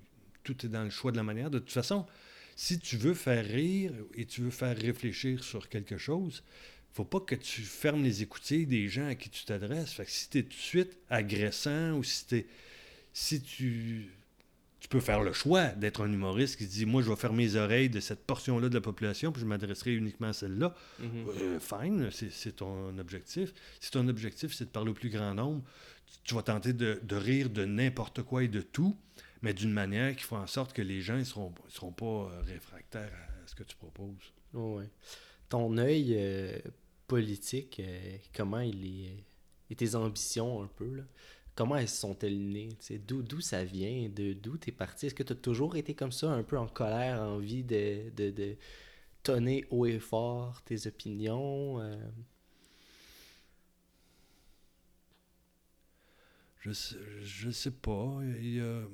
[0.42, 1.50] tout est dans le choix de la manière.
[1.50, 2.06] De toute façon,
[2.56, 6.42] si tu veux faire rire et tu veux faire réfléchir sur quelque chose,
[6.92, 9.92] faut pas que tu fermes les écoutilles des gens à qui tu t'adresses.
[9.92, 12.46] Fait que si tu es tout de suite agressant ou si, t'es-
[13.12, 14.10] si tu
[14.80, 17.56] tu peux faire le choix d'être un humoriste qui dit Moi, je vais fermer les
[17.56, 20.74] oreilles de cette portion-là de la population, puis je m'adresserai uniquement à celle-là.
[20.98, 21.08] Mhm.
[21.40, 23.54] Euh, fine, c'est c'est ton objectif.
[23.80, 25.62] Si ton objectif, c'est de parler au plus grand nombre,
[26.06, 28.94] tu, tu vas tenter de, de rire de n'importe quoi et de tout,
[29.44, 32.40] mais d'une manière qui fait en sorte que les gens ne seront, seront pas euh,
[32.46, 33.12] réfractaires
[33.44, 34.32] à ce que tu proposes.
[34.54, 34.88] Ouais.
[35.50, 36.58] Ton œil euh,
[37.06, 39.22] politique, euh, comment il est.
[39.68, 41.02] Et tes ambitions un peu, là.
[41.54, 42.70] Comment elles sont-elles nées?
[43.06, 44.08] D'où, ça vient?
[44.08, 45.06] De, d'où t'es parti?
[45.06, 48.30] Est-ce que tu as toujours été comme ça, un peu en colère, envie de, de,
[48.30, 48.56] de
[49.22, 51.80] tonner haut et fort tes opinions?
[51.80, 51.96] euh?
[56.60, 58.20] Je sais, je sais pas.
[58.40, 58.88] Il y a-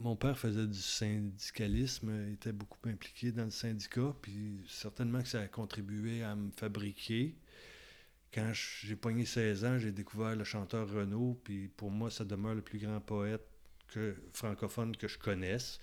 [0.00, 5.40] Mon père faisait du syndicalisme, était beaucoup impliqué dans le syndicat, puis certainement que ça
[5.40, 7.36] a contribué à me fabriquer.
[8.32, 12.54] Quand j'ai pogné 16 ans, j'ai découvert le chanteur Renaud, puis pour moi, ça demeure
[12.54, 13.46] le plus grand poète
[14.32, 15.80] francophone que je connaisse,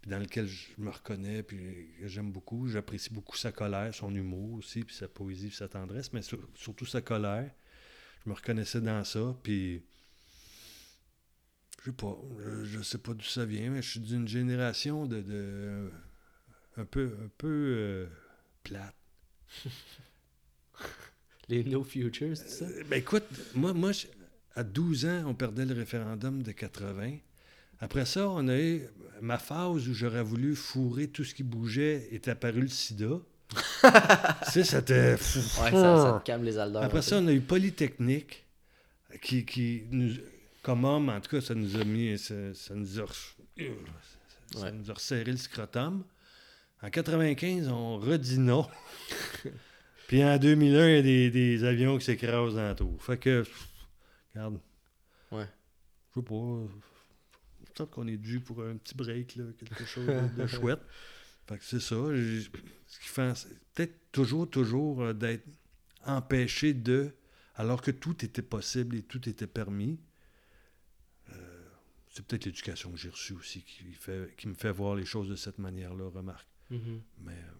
[0.00, 2.68] puis dans lequel je me reconnais, puis j'aime beaucoup.
[2.68, 6.48] J'apprécie beaucoup sa colère, son humour aussi, puis sa poésie, puis sa tendresse, mais sur-
[6.54, 7.50] surtout sa colère
[8.24, 9.82] je me reconnaissais dans ça, puis
[11.84, 15.06] je sais pas, je, je sais pas d'où ça vient, mais je suis d'une génération
[15.06, 15.90] de, de
[16.76, 18.06] un peu un peu euh,
[18.62, 18.94] plate.
[21.48, 22.64] Les No Futures, c'est ça?
[22.64, 24.06] Euh, ben écoute, moi moi je-
[24.56, 27.16] à 12 ans, on perdait le référendum de 80.
[27.80, 28.82] Après ça, on a eu
[29.20, 33.20] ma phase où j'aurais voulu fourrer tout ce qui bougeait est apparu le sida.
[34.44, 36.82] tu sais, c'était Ouais, ça, ça te calme les alders.
[36.82, 38.46] Après ça, on a eu Polytechnique,
[39.20, 40.14] qui, qui nous,
[40.64, 43.34] comme homme, en tout cas, ça nous a mis, ça, ça nous a, re-
[44.52, 44.72] ça Ouais.
[44.72, 46.04] nous a resserré le scrotum.
[46.82, 48.68] En 95, on redit non.
[50.08, 53.02] Puis en 2001, il y a des, des avions qui s'écrasent dans la tour.
[53.02, 53.68] Fait que, pff,
[54.34, 54.60] regarde.
[55.32, 55.48] Ouais.
[56.14, 56.34] Je sais pas.
[56.34, 56.66] euh,
[57.74, 60.80] Peut-être qu'on est dû pour un petit break, là, quelque chose de, chouette.
[61.48, 61.96] Fait que c'est ça.
[61.96, 65.44] Ce qui fait, c'est peut-être toujours, toujours euh, d'être
[66.06, 67.10] empêché de,
[67.56, 69.98] alors que tout était possible et tout était permis.
[72.14, 75.28] C'est peut-être l'éducation que j'ai reçue aussi qui, fait, qui me fait voir les choses
[75.28, 76.46] de cette manière-là, remarque.
[76.70, 77.02] Mhm.
[77.18, 77.52] Mais euh,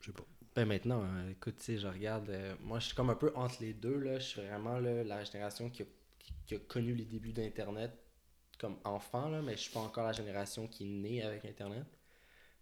[0.00, 0.24] je sais pas.
[0.56, 2.30] Ben maintenant, euh, écoute, tu sais, je regarde.
[2.30, 3.98] euh, moi, je suis comme un peu entre les deux.
[3.98, 4.18] Là.
[4.18, 5.86] Je suis vraiment là, la génération qui a,
[6.18, 7.92] qui- qui a connu les débuts d'Internet
[8.58, 11.86] comme enfant, là, mais je suis pas encore la génération qui est née avec Internet.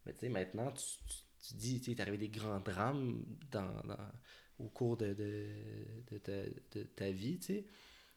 [0.04, 1.16] Mais tu sais, maintenant, tu, tu,
[1.48, 4.12] tu dis, tu t'es arrivé des grands drames dans, dans-
[4.58, 5.46] au cours de, de,
[6.10, 7.66] de ta, de ta vie, tu sais.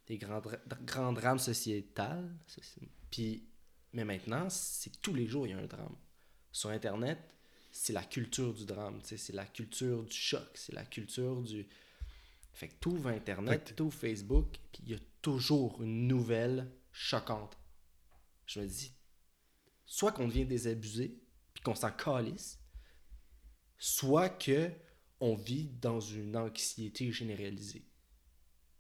[0.08, 2.36] Des grands, dra- grands drames sociétals.
[2.48, 3.48] soci- Puis,
[3.93, 5.95] mais maintenant, c'est tous les jours, il y a un drame.
[6.52, 7.19] Sur Internet,
[7.72, 11.67] c'est la culture du drame, c'est la culture du choc, c'est la culture du...
[12.54, 16.69] Fait que tout Internet, Fait que tout Facebook, puis il y a toujours une nouvelle
[16.91, 17.58] choquante.
[18.45, 18.91] Je me dis,
[19.86, 21.22] soit qu'on devient désabusé,
[21.54, 22.60] puis qu'on s'en calisse,
[23.78, 24.72] soit que
[25.22, 27.86] on vit dans une anxiété généralisée.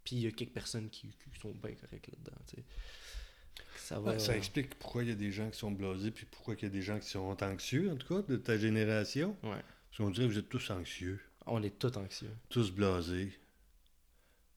[0.03, 2.65] Puis il y a quelques personnes qui, qui sont bien correctes là-dedans, tu sais.
[3.77, 4.11] Ça va...
[4.11, 6.63] Ouais, ça explique pourquoi il y a des gens qui sont blasés, puis pourquoi il
[6.63, 9.35] y a des gens qui sont anxieux, en tout cas, de ta génération.
[9.43, 9.49] Ouais.
[9.89, 12.29] Parce qu'on dirait que vous êtes tous anxieux, On est tous anxieux.
[12.49, 13.31] tous blasés.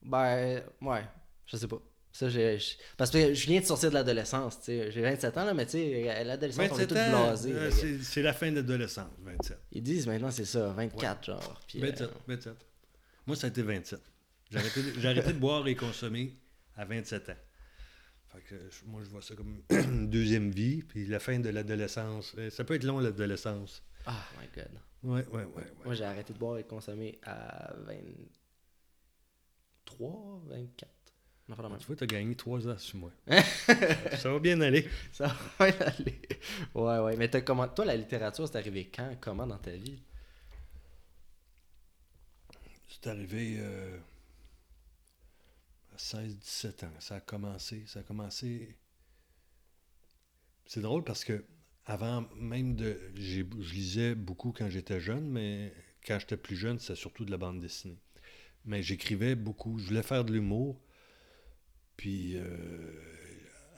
[0.01, 1.03] Ben, ouais,
[1.47, 1.81] je sais pas.
[2.11, 4.91] Ça, je- Parce que je viens de sortir de l'adolescence, tu sais.
[4.91, 7.53] J'ai 27 ans, là, mais tu sais, l'adolescence, on est 27 tous blasés.
[7.53, 9.57] euh, c'est la fin de l'adolescence, 27.
[9.71, 11.59] Ils disent maintenant, c'est ça, 24, genre.
[11.67, 12.53] Puis, euh, 27, 27.
[13.25, 13.99] Moi, ça a été 27.
[14.51, 16.37] J'ai arrêté, de- j'ai arrêté de boire et consommer
[16.75, 17.35] à 27 ans.
[18.33, 21.49] Fait que je- moi, je vois ça comme une deuxième vie, puis la fin de
[21.49, 22.33] l'adolescence.
[22.37, 23.83] Euh, Ça peut être long, l'adolescence.
[24.05, 24.71] Ah, my God.
[25.03, 25.45] Ouais, ouais, ouais.
[25.45, 25.73] ouais.
[25.85, 30.89] Moi, j'ai arrêté de boire et de consommer à 23, 24.
[31.49, 33.11] Non, pas Tu vois, t'as gagné 3 ans sur moi.
[34.17, 34.87] ça va bien aller.
[35.11, 35.27] Ça
[35.59, 36.21] va bien aller.
[36.73, 37.17] Ouais, ouais.
[37.17, 37.67] Mais comment...
[37.67, 40.01] toi, la littérature, c'est arrivé quand, comment dans ta vie?
[42.87, 43.97] C'est arrivé euh,
[45.97, 46.91] 16-17 ans.
[46.99, 47.83] Ça a commencé.
[47.87, 48.77] Ça a commencé.
[50.65, 51.45] C'est drôle parce que
[51.85, 52.97] avant même de.
[53.15, 55.73] Je lisais beaucoup quand j'étais jeune, mais
[56.05, 57.99] quand j'étais plus jeune, c'était surtout de la bande dessinée.
[58.65, 59.77] Mais j'écrivais beaucoup.
[59.79, 60.81] Je voulais faire de l'humour.
[61.97, 62.37] Puis.
[62.37, 63.13] euh,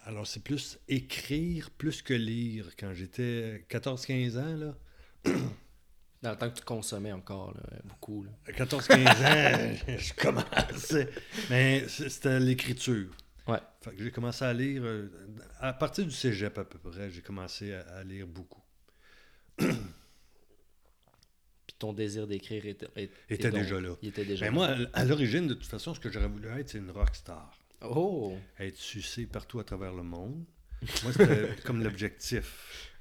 [0.06, 2.76] alors, c'est plus écrire plus que lire.
[2.78, 4.78] Quand j'étais 14-15 ans, là.
[6.26, 8.24] Dans le temps que tu consommais encore, là, beaucoup.
[8.24, 8.32] Là.
[8.48, 11.08] À 14-15 ans, je commençais.
[11.52, 13.12] Mais c'était l'écriture.
[13.48, 13.60] Ouais.
[13.82, 14.82] Fait que j'ai commencé à lire.
[14.84, 15.08] euh,
[15.60, 18.64] À partir du cégep, à peu près, j'ai commencé à, à lire beaucoup.
[19.58, 19.68] Puis
[21.80, 23.96] ton désir d'écrire était, était, Était donc- déjà là.
[24.02, 26.48] Il était déjà Mais moi, à- à l'origine, de toute façon, ce que j'aurais voulu
[26.60, 27.52] être, c'est une rockstar.
[27.82, 28.36] Oh!
[28.60, 30.44] Être sucé partout à travers le monde.
[31.04, 32.92] Moi, c'était comme l'objectif.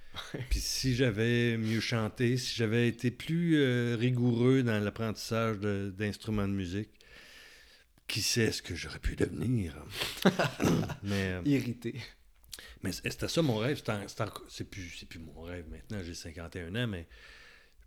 [0.50, 6.53] Puis si j'avais mieux chanté, si j'avais été plus euh, rigoureux dans l'apprentissage d'instruments de,
[6.53, 6.90] musique,
[8.07, 9.74] qui sait ce que j'aurais pu devenir?
[11.03, 11.94] mais euh, Irrité.
[12.83, 13.83] mais c'était ça mon rêve.
[14.48, 17.07] C'est plus, plus mon rêve maintenant, j'ai 51 ans, mais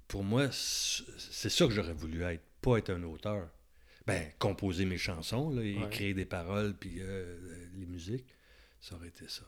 [0.08, 3.50] pour moi, c'est ça que j'aurais voulu être, pas être un auteur.
[4.06, 5.86] Ben, composer mes chansons, là, Ouais.
[5.86, 7.36] écrire des paroles, puis euh,
[7.78, 8.26] les musiques,
[8.80, 9.44] ça aurait été ça.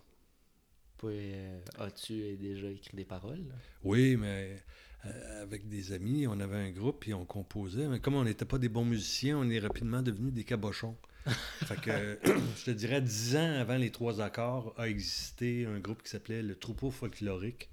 [1.03, 3.43] Euh, as-tu déjà écrit des paroles?
[3.83, 4.57] Oui, mais
[5.05, 7.87] euh, avec des amis, on avait un groupe et on composait.
[7.87, 10.95] Mais comme on n'était pas des bons musiciens, on est rapidement devenus des cabochons.
[11.65, 12.19] fait que,
[12.57, 16.41] je te dirais, dix ans avant les trois accords, a existé un groupe qui s'appelait
[16.41, 17.69] le Troupeau Folklorique,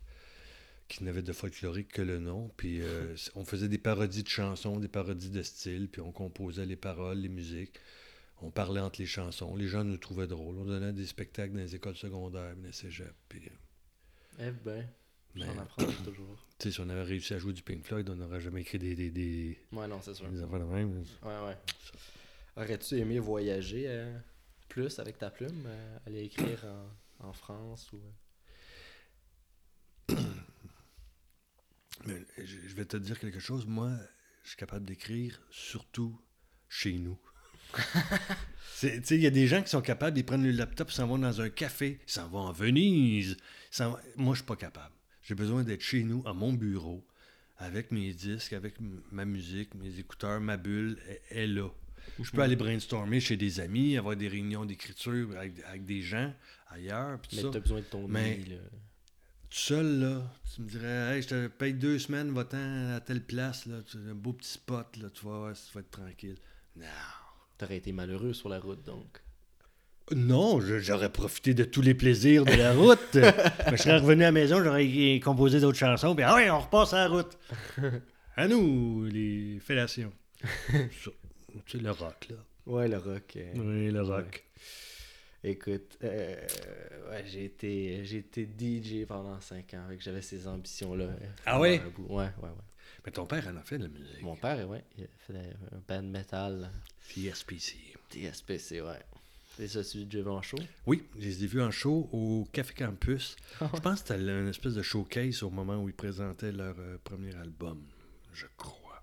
[0.89, 2.51] qui n'avait de folklorique que le nom.
[2.57, 6.67] Puis euh, on faisait des parodies de chansons, des parodies de style, puis on composait
[6.67, 7.81] les paroles, les musiques.
[8.43, 9.57] On parlait entre les chansons.
[9.57, 10.57] Les gens nous trouvaient drôles.
[10.59, 13.15] On donnait des spectacles dans les écoles secondaires, dans les cégeps.
[13.29, 13.49] Puis,
[14.41, 14.87] euh, Eh ben,
[15.35, 16.47] mais, j'en apprends toujours.
[16.59, 18.79] tu sais, si on avait réussi à jouer du Pink Floyd, on n'aurait jamais écrit
[18.79, 20.29] des, des, des, Ouais, non, c'est sûr.
[20.31, 21.03] des affaires de même.
[21.23, 21.57] Ouais, ouais.
[22.57, 24.19] Aurais-tu aimé voyager euh,
[24.69, 26.65] plus avec ta plume, euh, aller écrire
[27.21, 28.01] en, en France ou...
[32.07, 33.67] Mais je vais te dire quelque chose.
[33.67, 33.91] Moi,
[34.43, 36.19] je suis capable d'écrire surtout
[36.69, 37.19] chez nous.
[38.81, 41.07] Tu il y a des gens qui sont capables, ils prennent le laptop, ils s'en
[41.07, 43.39] vont dans un café, ils s'en vont en Venise.
[43.79, 44.95] vont- Moi, je suis pas capable.
[45.23, 47.03] J'ai besoin d'être chez nous, à mon bureau,
[47.57, 48.75] avec mes disques, avec
[49.11, 51.71] ma musique, mes écouteurs, ma bulle est, est là.
[52.23, 56.33] Je peux aller brainstormer chez des amis, avoir des réunions d'écriture avec, avec des gens
[56.69, 57.19] ailleurs.
[57.33, 57.49] Mais ça.
[57.51, 58.57] t'as besoin de ton Mais- là.
[59.49, 63.65] seul, là, tu me dirais, hey, je te paye deux semaines, va-t'en à telle place,
[63.65, 66.37] là, tu as un beau petit spot, là, tu vas tu vas être tranquille.
[66.77, 66.85] Non.
[67.59, 69.23] T'aurais été malheureux sur la route, donc.
[70.15, 72.99] Non, j'aurais profité de tous les plaisirs de la route.
[73.73, 76.93] je serais revenu à la maison, j'aurais composé d'autres chansons, puis ah ouais, on repasse
[76.93, 77.39] à la route.
[78.39, 80.13] À nous, les fellations.
[81.67, 82.37] C'est le rock, là.
[82.67, 83.33] Ouais, le rock.
[83.37, 84.45] euh, Oui, le rock.
[85.43, 86.37] Écoute, euh,
[87.11, 91.07] ouais, j'ai été, j'ai été DJ pendant 5 ans, avec j'avais ces ambitions-là.
[91.47, 91.81] Ah ouais?
[92.11, 92.49] Ouais, ouais, ouais.
[93.07, 94.21] Mais ton père en a fait de la musique.
[94.23, 95.35] Mon père, ouais, il a fait
[95.73, 96.71] un band metal,
[97.09, 97.77] TSPC.
[98.11, 99.01] TSPC, ouais.
[99.57, 100.59] C'est ça, celui de Jevon en show?
[100.87, 103.37] Oui, je les ai vus en show au Café Campus.
[103.61, 106.99] Je pense que c'était une espèce de showcase au moment où ils présentaient leur euh,
[107.03, 107.83] premier album,
[108.35, 109.03] je crois.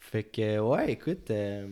[0.00, 1.68] Fait que, ouais, écoute, euh,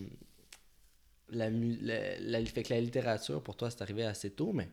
[1.29, 4.69] la, mu- la, la- fait que la littérature, pour toi, c'est arrivé assez tôt, mais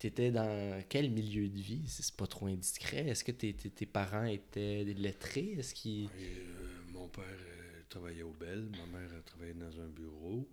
[0.00, 3.06] t'étais dans quel milieu de vie, c'est pas trop indiscret?
[3.08, 5.52] Est-ce que tes, tes, tes parents étaient des lettrés?
[5.58, 6.08] Est-ce qu'ils...
[6.08, 10.48] Euh, mon père euh, travaillait au Bell, ma mère travaillait dans un bureau.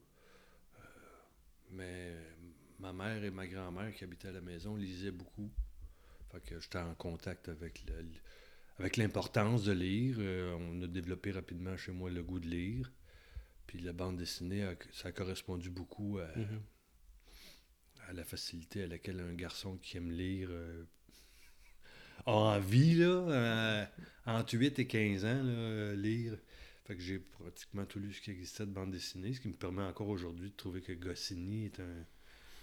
[0.78, 0.82] Euh,
[1.72, 2.14] mais
[2.80, 5.50] ma mère et ma grand-mère qui habitaient à la maison lisaient beaucoup.
[6.32, 8.06] Fait que j'étais en contact avec le-
[8.80, 10.18] avec l'importance de lire.
[10.60, 12.92] On a développé rapidement chez moi le goût de lire.
[13.66, 16.62] Puis la bande dessinée, a- ça a correspondu beaucoup à, Mhm.
[18.08, 20.84] À la facilité à laquelle un garçon qui aime lire euh,
[22.26, 23.86] a envie, là, euh,
[24.26, 26.38] entre 8 et 15 ans, là, euh, lire.
[26.86, 29.54] Fait que j'ai pratiquement tout lu ce qui existait de bande dessinée, ce qui me
[29.54, 32.06] permet encore aujourd'hui de trouver que Goscinny est un,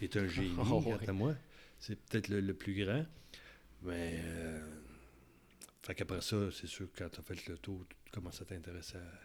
[0.01, 1.09] est un génie, Oh, ouais.
[1.09, 1.35] à moi.
[1.79, 3.05] C'est peut-être le, le plus grand.
[3.83, 4.67] Mais, euh,
[5.83, 8.47] fait qu'après ça, c'est sûr que quand tu as fait le tour, tu commences à
[8.47, 9.21] t'intéresser à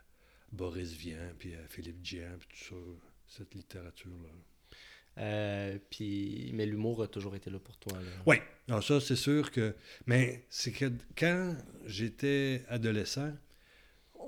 [0.52, 2.76] Boris Vian, puis à Philippe Dian, puis tout ça,
[3.38, 4.30] cette littérature-là.
[5.20, 7.98] Euh, puis, mais l'humour a toujours été là pour toi.
[8.26, 9.76] Oui, alors ça, c'est sûr que.
[10.06, 11.56] Mais c'est que quand
[11.86, 13.34] j'étais adolescent,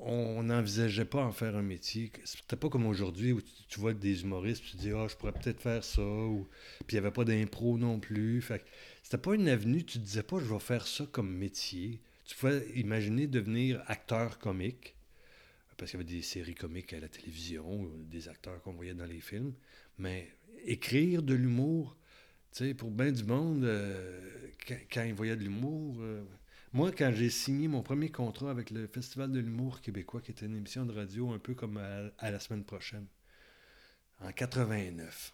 [0.03, 2.11] on n'envisageait pas en faire un métier.
[2.25, 5.61] C'était pas comme aujourd'hui où tu, vois des humoristes, tu dis, ah, je pourrais peut-être
[5.61, 6.01] faire ça.
[6.01, 6.47] Ou...
[6.87, 8.41] Puis il n'y avait pas d'impro non plus.
[8.41, 8.63] Fait
[9.03, 12.01] c'était pas une avenue, tu te disais pas, je vais faire ça comme métier.
[12.25, 14.95] Tu pouvais imaginer devenir acteur comique,
[15.77, 19.05] parce qu'il y avait des séries comiques à la télévision, des acteurs qu'on voyait dans
[19.05, 19.53] les films.
[19.97, 20.29] Mais
[20.65, 21.97] écrire de l'humour,
[22.51, 25.97] tu sais, pour bien du monde, euh, quand, quand ils voyaient de l'humour.
[25.99, 26.23] euh,
[26.73, 30.45] moi, quand j'ai signé mon premier contrat avec le Festival de l'humour québécois, qui était
[30.45, 33.07] une émission de radio un peu comme à, à la semaine prochaine,
[34.21, 35.33] en 89,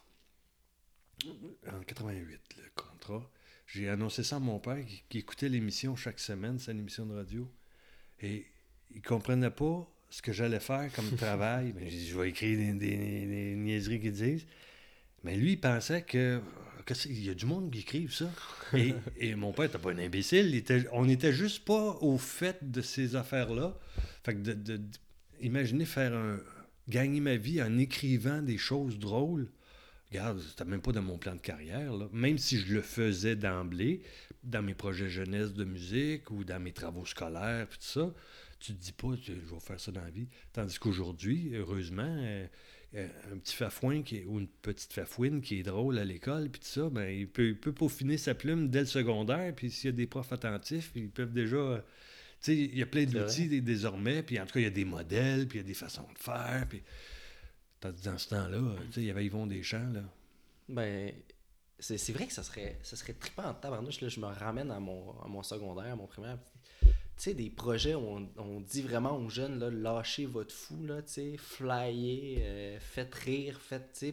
[1.72, 3.30] en 88, le contrat,
[3.66, 7.06] j'ai annoncé ça à mon père qui, qui écoutait l'émission chaque semaine, c'est une émission
[7.06, 7.48] de radio.
[8.20, 8.46] Et
[8.94, 11.72] il comprenait pas ce que j'allais faire comme travail.
[11.72, 14.46] Ben, je vais écrire des, des- des niaiseries qu'ils disent.
[15.24, 16.40] Mais lui, il pensait que.
[17.06, 18.30] il y a du monde qui écrive ça?
[18.74, 20.46] Et, et mon père n'était pas un imbécile.
[20.46, 23.76] il était- on n'était juste pas au fait de ces affaires-là.
[24.24, 24.98] Fait que de, de- de-
[25.40, 26.40] imaginer faire un.
[26.88, 29.50] gagner ma vie en écrivant des choses drôles.
[30.10, 31.92] Regarde, c'était même pas dans mon plan de carrière.
[31.92, 32.08] là.
[32.12, 34.00] Même si je le faisais d'emblée,
[34.42, 38.14] dans mes projets jeunesse de musique ou dans mes travaux scolaires, puis tout ça,
[38.58, 40.28] tu te dis pas, je vais faire ça dans la vie.
[40.54, 42.46] Tandis qu'aujourd'hui, heureusement, euh,
[42.94, 46.60] un petit fafouin qui est- ou une petite fafouine qui est drôle à l'école, puis
[46.60, 49.90] tout ça, ben, il, peut, il peut peaufiner sa plume dès le secondaire, puis s'il
[49.90, 51.56] y a des profs attentifs, ils peuvent déjà.
[51.56, 51.84] euh, tu
[52.40, 54.70] sais, il y a plein d'outils dé- désormais, puis en tout cas, il y a
[54.70, 56.82] des modèles, puis il y a des façons de faire, puis.
[57.80, 60.02] Dans ce temps-là, euh, tu sais, il y avait Yvon Deschamps, là.
[60.68, 61.12] Ben,
[61.78, 64.00] c'est c'est vrai que ça serait, ça serait trippant en tabarnouche.
[64.00, 66.38] Là, je me ramène à mon, à mon secondaire, à mon primaire.
[67.18, 71.02] Sais, des projets où on, on dit vraiment aux jeunes, là, lâchez votre fou, là,
[71.02, 74.06] tu sais, euh, faites rire, faites,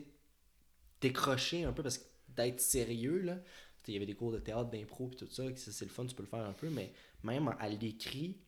[1.00, 3.38] décrocher un peu, parce que d'être sérieux, là,
[3.88, 6.16] il y avait des cours de théâtre, d'impro, puis tout ça, c'est le fun, tu
[6.16, 6.92] peux le faire un peu, mais
[7.24, 8.40] même à l'écrit,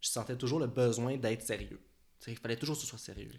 [0.00, 1.80] je sentais toujours le besoin d'être sérieux.
[2.28, 3.30] Il fallait toujours que ce soit sérieux.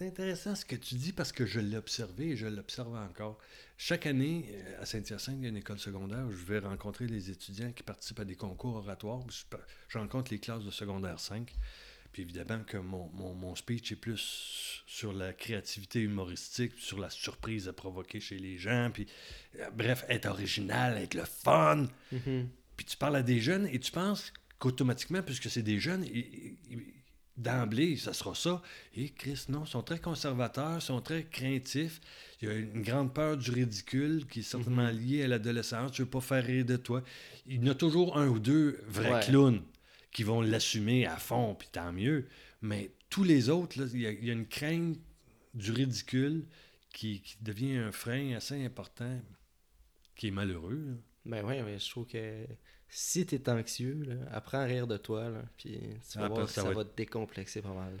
[0.00, 3.36] C'est intéressant ce que tu dis parce que je l'ai observé et je l'observe encore.
[3.76, 7.06] Chaque année, euh, à Saint-Hyacinthe, il y a une école secondaire où je vais rencontrer
[7.06, 9.20] les étudiants qui participent à des concours oratoires.
[9.28, 11.52] Je, rencontre les classes de secondaire 5.
[12.12, 17.10] Puis évidemment que mon, mon, mon speech est plus sur la créativité humoristique, sur la
[17.10, 18.90] surprise à provoquer chez les gens.
[18.94, 19.06] Puis,
[19.58, 21.88] euh, bref, être original, être le fun.
[22.78, 26.56] Puis tu parles à des jeunes et tu penses qu'automatiquement, puisque c'est des jeunes, ils-
[26.70, 26.94] ils-
[27.40, 28.62] d'emblée, ça sera ça.
[28.94, 32.00] Et Chris, non, ils sont très conservateurs, ils sont très craintifs.
[32.42, 35.92] Il y a une grande peur du ridicule qui est certainement liée à l'adolescence.
[35.92, 37.02] Tu veux pas faire rire de toi.
[37.46, 39.20] Il y en a toujours un ou deux vrais Ouais.
[39.20, 39.62] clowns
[40.12, 42.26] qui vont l'assumer à fond, puis tant mieux.
[42.62, 44.98] Mais tous les autres, il y, a- il y a une crainte
[45.54, 46.46] du ridicule
[46.92, 49.20] qui, qui devient un frein assez important,
[50.16, 50.74] qui est malheureux.
[50.86, 50.94] là.
[51.26, 52.46] Ben ouais, mais je trouve que
[52.90, 55.78] si t'es anxieux, là, apprends à rire de toi, là, puis
[56.10, 57.92] tu vas Ah, voir que ça, va te décomplexer pas mal.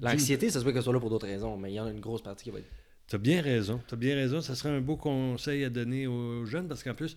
[0.00, 1.90] L'anxiété, ça se peut qu'elle soit là pour d'autres raisons, mais il y en a
[1.90, 2.70] une grosse partie qui va être...
[3.08, 3.80] T'as bien raison.
[3.88, 4.40] T'as bien raison.
[4.40, 7.16] Ça serait un beau conseil à donner aux jeunes parce qu'en plus,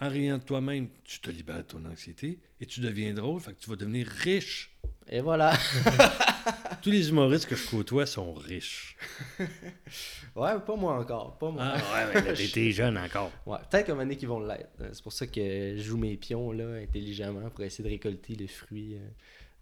[0.00, 3.40] en riant de toi-même, tu te libères de ton anxiété et tu deviens drôle.
[3.40, 4.76] Fait que tu vas devenir riche.
[5.08, 5.56] Et voilà!
[6.82, 8.96] Tous les humoristes que je côtoie sont riches.
[9.38, 11.62] ouais, pas moi encore, pas moi.
[11.62, 13.30] Ah ouais, mais t'es jeune encore.
[13.46, 14.70] Ouais, peut-être qu'à un moment donné qu'ils vont l'être.
[14.80, 18.34] Euh, C'est pour ça que je joue mes pions là, intelligemment pour essayer de récolter
[18.34, 19.08] le fruit euh,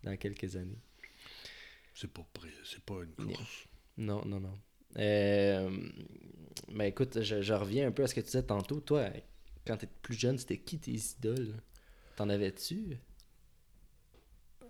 [0.05, 0.79] dans quelques années.
[1.95, 2.25] C'est pas,
[2.65, 3.67] c'est pas une course.
[3.97, 4.59] Non, non, non.
[4.99, 5.71] Euh,
[6.69, 8.81] mais écoute, je, je reviens un peu à ce que tu disais tantôt.
[8.81, 9.09] Toi,
[9.67, 11.55] quand tu étais plus jeune, c'était qui tes idoles?
[12.17, 12.99] T'en avais-tu?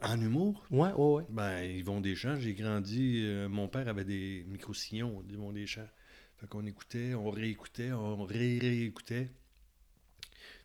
[0.03, 0.65] En humour?
[0.71, 1.25] Ouais, ouais, ouais.
[1.31, 3.23] Ben, Yvon Deschamps, j'ai grandi.
[3.25, 5.89] euh, mon père avait des micro-sillons d'Yvon Deschamps.
[6.37, 9.29] Fait qu'on écoutait, on réécoutait, on ré-réécoutait.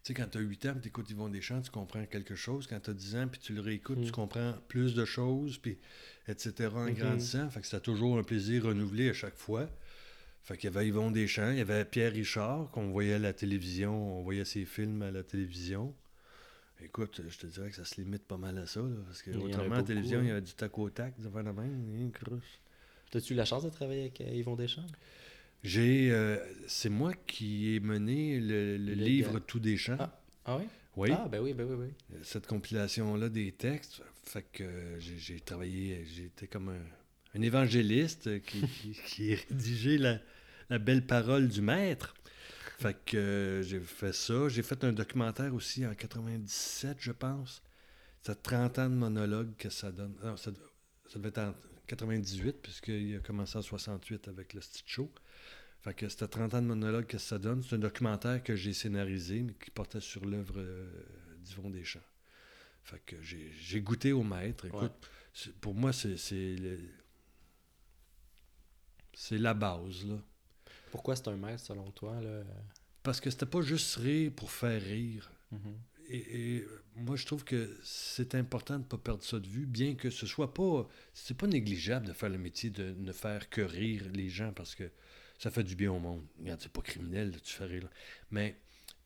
[0.03, 2.67] Tu sais, quand tu as 8 ans, tu écoutes Yvon Deschamps, tu comprends quelque chose.
[2.67, 4.03] Quand tu as 10 ans, puis tu le réécoutes, Mm.
[4.05, 5.77] tu comprends plus de choses, puis
[6.27, 6.69] etc.
[6.75, 6.93] en Mhm.
[6.93, 7.49] grandissant.
[7.49, 9.67] Fait que c'était toujours un plaisir renouvelé à chaque fois.
[10.43, 13.33] Fait qu'il y avait Yvon Deschamps, il y avait Pierre Richard, qu'on voyait à la
[13.33, 15.95] télévision, on voyait ses films à la télévision.
[16.81, 19.31] Écoute, je te dirais que ça se limite pas mal à ça, là, parce que
[19.31, 20.23] Il a autrement, à la télévision, hein.
[20.23, 22.39] il y avait du tac au tac, affaires de même, hein.
[23.11, 24.85] T'as-tu eu la chance de travailler avec euh, Yvon Deschamps?
[25.63, 29.39] J'ai, euh, c'est moi qui ai mené le, le Le livre.
[29.39, 29.95] Tout des champs.
[29.99, 30.19] Ah.
[30.45, 30.65] Ah oui
[30.97, 32.17] Oui, Ah, ben oui, ben oui, ben oui.
[32.23, 34.01] cette compilation-là des textes.
[34.25, 36.81] Fait que euh, j'ai, travaillé, j'étais comme un,
[37.39, 40.19] un évangéliste qui, qui, qui a rédigé la,
[40.69, 42.13] la belle parole du maître.
[42.83, 44.49] Fait que euh, j'ai fait ça.
[44.49, 47.61] J'ai fait un documentaire aussi en 97, je pense.
[48.21, 50.15] C'est 30 ans de monologue que ça donne.
[50.23, 50.51] Non, ça,
[51.07, 51.55] ça devait être en
[51.87, 55.11] 98, puisqu'il a commencé en 68 avec le Stitch Show.
[55.81, 57.61] Fait que c'était 30 ans de monologue que ça donne.
[57.63, 60.89] C'est un documentaire que j'ai scénarisé, mais qui portait sur l'œuvre euh,
[61.39, 61.99] d'Yvon Deschamps.
[62.83, 64.65] Fait que j'ai goûté au maître.
[64.65, 65.51] Écoute, Ouais.
[65.61, 66.79] pour moi, c'est c'est le-
[69.13, 70.15] c'est la base, là.
[70.93, 72.43] Pourquoi c'est un maître selon toi là?
[73.01, 75.31] Parce que c'était pas juste rire pour faire rire.
[75.51, 75.75] Mhm.
[76.09, 76.67] Et, et
[76.97, 80.11] moi, je trouve que c'est important de ne pas perdre ça de vue, bien que
[80.11, 80.87] ce soit pas.
[81.15, 84.75] C'est pas négligeable de faire le métier de ne faire que rire les gens parce
[84.75, 84.83] que
[85.39, 86.23] ça fait du bien au monde.
[86.39, 87.89] Regarde, c'est pas criminel, là, tu fais rire.
[88.29, 88.55] Mais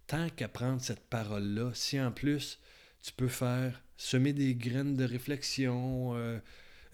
[0.08, 2.60] tant qu'à prendre cette parole-là, si en plus
[3.02, 6.38] tu peux faire semer des graines de réflexion, euh,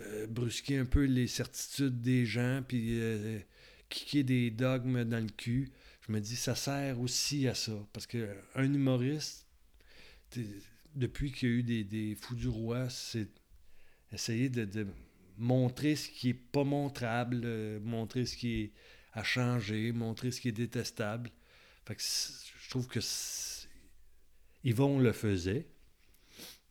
[0.02, 3.40] euh, brusquer un peu les certitudes des gens, puis euh,
[3.90, 5.72] kicker des dogmes dans le cul,
[6.08, 7.74] je me dis ça sert aussi à ça.
[7.94, 9.48] Parce que un humoriste,
[10.96, 13.30] depuis qu'il y a eu des, des fous du roi, c'est
[14.12, 14.88] essayer de, de
[15.38, 18.72] montrer ce qui est pas montrable, euh, montrer ce qui est
[19.14, 21.32] à changer, montrer ce qui est détestable.
[21.88, 23.00] Je trouve que
[24.64, 25.68] Yvon le faisait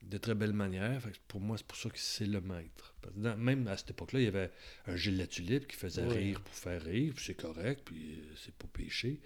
[0.03, 1.01] de très belle manière.
[1.01, 2.95] Fait que pour moi, c'est pour ça que c'est le maître.
[3.01, 4.51] Parce que dans- même à cette époque-là, il y avait
[4.87, 6.15] un Gilles Latulippe qui faisait Oui.
[6.17, 9.21] rire pour faire rire, c'est correct, puis euh, c'est pas péché.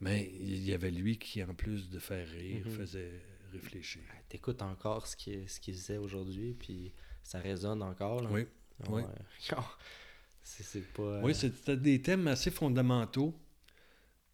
[0.00, 2.72] Mais il y avait lui qui, en plus de faire rire, Mhm.
[2.72, 3.20] faisait
[3.52, 4.02] réfléchir.
[4.28, 6.92] T'écoutes encore ce qu'il ce faisait aujourd'hui, puis
[7.22, 8.22] ça résonne encore.
[8.22, 8.30] Là?
[8.30, 8.46] Oui,
[8.82, 9.02] Ah oui.
[10.42, 11.02] c'est pas.
[11.02, 13.34] euh, Oui, c'était des thèmes assez fondamentaux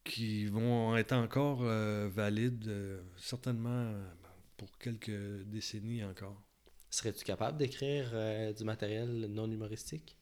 [0.05, 4.09] qui vont être encore euh, valides, euh, certainement euh,
[4.57, 6.43] pour quelques décennies encore.
[6.91, 10.17] Serais-tu capable d'écrire euh, du matériel non humoristique?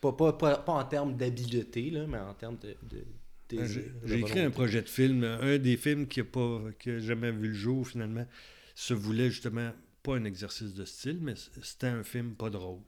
[0.00, 2.76] Pas, pas, pas, pas en termes d'habileté, là, mais en termes de.
[2.82, 3.06] de
[3.52, 3.66] Euh,
[4.04, 7.48] J'ai écrit un projet de film, un des films qui n'a pas qui jamais vu
[7.48, 8.26] le jour finalement,
[8.74, 9.72] se voulait justement
[10.02, 12.82] pas un exercice de style, mais c'était un film pas drôle.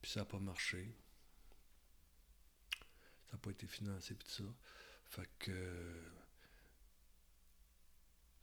[0.00, 0.94] Puis ça n'a pas marché.
[3.26, 4.54] Ça n'a pas été financé puis tout ça.
[5.06, 5.52] Fait que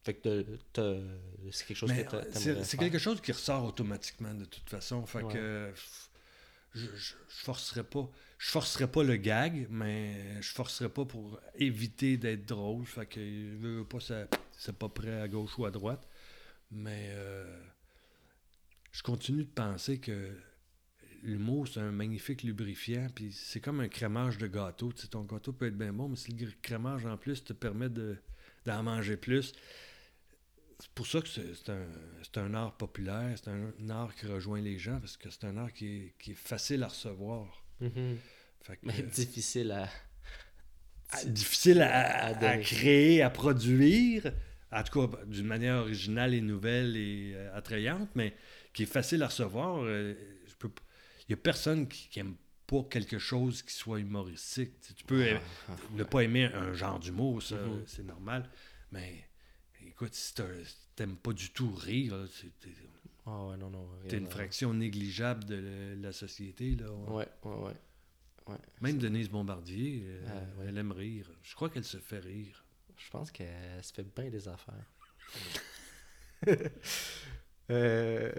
[0.08, 0.46] Fait que
[1.52, 5.06] c'est quelque chose Mais que c'est quelque chose qui ressort automatiquement de toute façon.
[5.06, 5.34] Fait Ouais.
[5.34, 5.74] que
[6.74, 8.10] je, je, je forcerais pas.
[8.38, 12.86] Je pas le gag, mais je forcerais pas pour éviter d'être drôle.
[12.86, 14.28] Fait que je veux pas ça.
[14.58, 16.08] C'est pas prêt à gauche ou à droite.
[16.72, 17.60] Mais euh,
[18.94, 20.32] je continue de penser que
[21.22, 23.08] l'humour, c'est un magnifique lubrifiant.
[23.14, 24.94] Puis c'est comme un crémage de gâteau.
[25.12, 28.16] Ton gâteau peut être bien bon, mais si le crémage en plus te permet de-
[28.66, 29.54] d'en manger plus,
[30.80, 31.86] c'est pour ça que c'est un,
[32.24, 35.58] c'est un art populaire, c'est un, art qui rejoint les gens, parce que c'est un
[35.58, 37.64] art qui est, qui est facile à recevoir.
[37.80, 38.18] Mhm.
[38.62, 39.90] Fait que, Mais euh, difficile à.
[41.12, 44.32] à- difficile à, à créer, à produire,
[44.72, 48.36] en tout cas d'une manière originale et nouvelle et euh, attrayante, mais
[48.74, 49.80] qui est facile à recevoir.
[49.84, 50.14] euh,
[50.48, 50.82] je peux p-
[51.22, 52.36] Il n'y a personne qui, qui aime
[52.68, 54.74] pas quelque chose qui soit humoristique.
[54.96, 57.84] Tu, peux Ah, aimer- ah, ne pas aimer un genre d'humour, ça, Mhm.
[57.88, 58.50] c'est normal,
[58.92, 59.24] mais
[59.98, 60.34] écoute, si
[60.96, 62.16] t'aimes pas du tout rire,
[62.62, 62.70] t'es
[63.26, 63.90] Ah ouais, non, non.
[64.04, 66.76] t'es rien une fraction négligeable de la, la société.
[66.76, 66.92] Là.
[66.92, 67.74] Ouais, ouais, ouais.
[68.48, 68.58] ouais.
[68.82, 70.66] Même Denise Bombardier, euh, Ah, ouais.
[70.70, 71.30] elle aime rire.
[71.42, 72.64] Je crois qu'elle se fait rire.
[72.96, 74.86] Je pense qu'elle se fait bien des affaires.
[77.70, 78.32] Euh,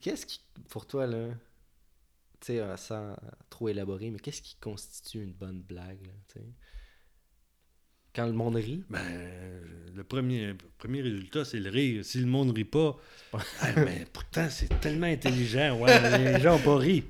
[0.00, 1.28] qu'est-ce qui, pour toi, là,
[2.40, 3.14] tu sais, euh, sans
[3.48, 6.46] trop élaborer, mais qu'est-ce qui constitue une bonne blague, là, tu sais?
[8.14, 9.00] Quand le monde rit, Ben,
[9.94, 12.04] le premier, premier résultat, c'est le rire.
[12.04, 12.98] Si le monde rit pas,
[13.32, 13.40] ah,
[13.76, 15.78] mais pourtant, c'est tellement intelligent.
[15.80, 17.04] Ouais, les gens n'ont pas ri.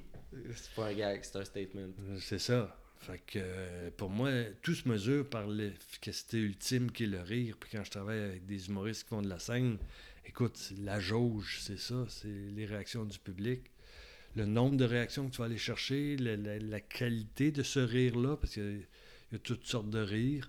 [0.55, 1.89] c'est pas un gag, c'est un statement.
[2.21, 2.77] C'est ça.
[3.01, 4.31] Fait que euh, pour moi,
[4.63, 7.57] tout se mesure par l'efficacité ultime qui est le rire.
[7.59, 9.79] Puis quand je travaille avec des humoristes qui font de la scène,
[10.25, 13.63] écoute, la jauge, c'est ça, c'est les réactions du public.
[14.37, 17.81] Le nombre de réactions que tu vas aller chercher, la, la- la qualité de ce
[17.81, 18.87] rire-là, parce qu'il
[19.33, 20.49] y a toutes sortes de rires.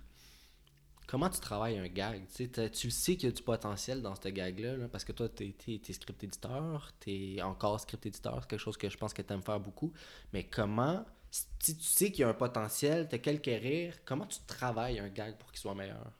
[1.06, 2.22] Comment tu travailles un gag?
[2.34, 2.48] Tu
[2.90, 5.92] sais, qu'il y a du potentiel dans ce gag-là, là, parce que toi, tu es,
[5.92, 9.32] script éditeur, tu es encore script éditeur, c'est quelque chose que je pense que tu
[9.32, 9.92] aimes faire beaucoup.
[10.32, 11.04] Mais comment,
[11.58, 14.98] si tu sais qu'il y a un potentiel, tu as quelques rires, comment tu travailles
[14.98, 16.10] un gag pour qu'il soit meilleur?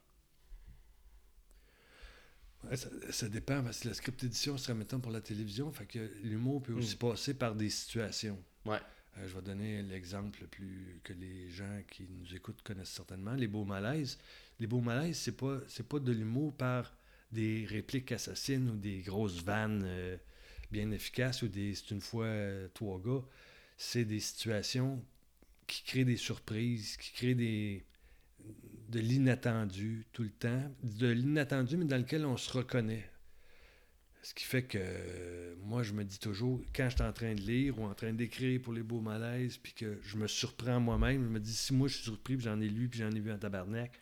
[2.64, 5.87] Ouais, ça, ça dépend, parce que la script édition serait, mettons, pour la télévision, fait
[5.87, 6.99] que l'humour peut aussi Mm.
[6.99, 8.39] passer par des situations.
[8.64, 8.80] Ouais.
[9.18, 13.35] Euh, je vais donner l'exemple le plus que les gens qui nous écoutent connaissent certainement,
[13.35, 14.18] les beaux malaises.
[14.61, 16.96] Les beaux malaises, c'est pas c'est pas de l'humour par
[17.32, 20.16] des répliques assassines ou des grosses vannes euh,
[20.70, 23.22] bien efficaces ou des c'est une fois euh, trois gars.
[23.76, 25.05] C'est des situations
[25.66, 27.84] qui créent des surprises, qui créent des
[28.90, 33.11] de l'inattendu tout le temps, de l'inattendu mais dans lequel on se reconnaît.
[34.24, 37.34] Ce qui fait que euh, moi, je me dis toujours, quand je suis en train
[37.34, 40.80] de lire ou en train d'écrire pour les beaux malaises, puis que je me surprends
[40.80, 43.11] moi-même, je me dis, si moi je suis surpris, puis j'en ai lu, puis j'en
[43.11, 43.92] ai vu en tabarnak,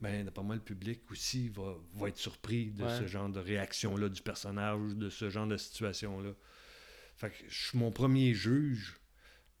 [0.00, 2.98] ben d'après moi, le public aussi va, va être surpris de Ouais.
[2.98, 6.32] ce genre de réaction-là du personnage, de ce genre de situation-là.
[7.16, 8.96] Fait que je suis mon premier juge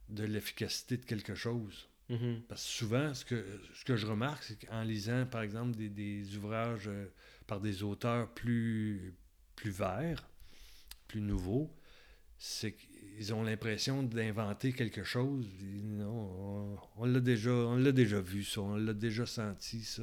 [0.08, 1.88] de l'efficacité de quelque chose.
[2.08, 2.42] Mhm.
[2.48, 5.88] Parce que souvent, ce que, ce que je remarque, c'est qu'en lisant, par exemple, des,
[5.88, 7.06] des ouvrages euh,
[7.46, 9.14] par des auteurs plus,
[9.56, 10.28] plus verts,
[11.08, 11.74] plus nouveaux,
[12.38, 12.76] c'est
[13.16, 15.46] qu'ils ont l'impression d'inventer quelque chose.
[15.60, 19.82] Ils- Non, on, on l'a déjà, on l'a déjà vu, ça, on l'a déjà senti,
[19.84, 20.02] ça.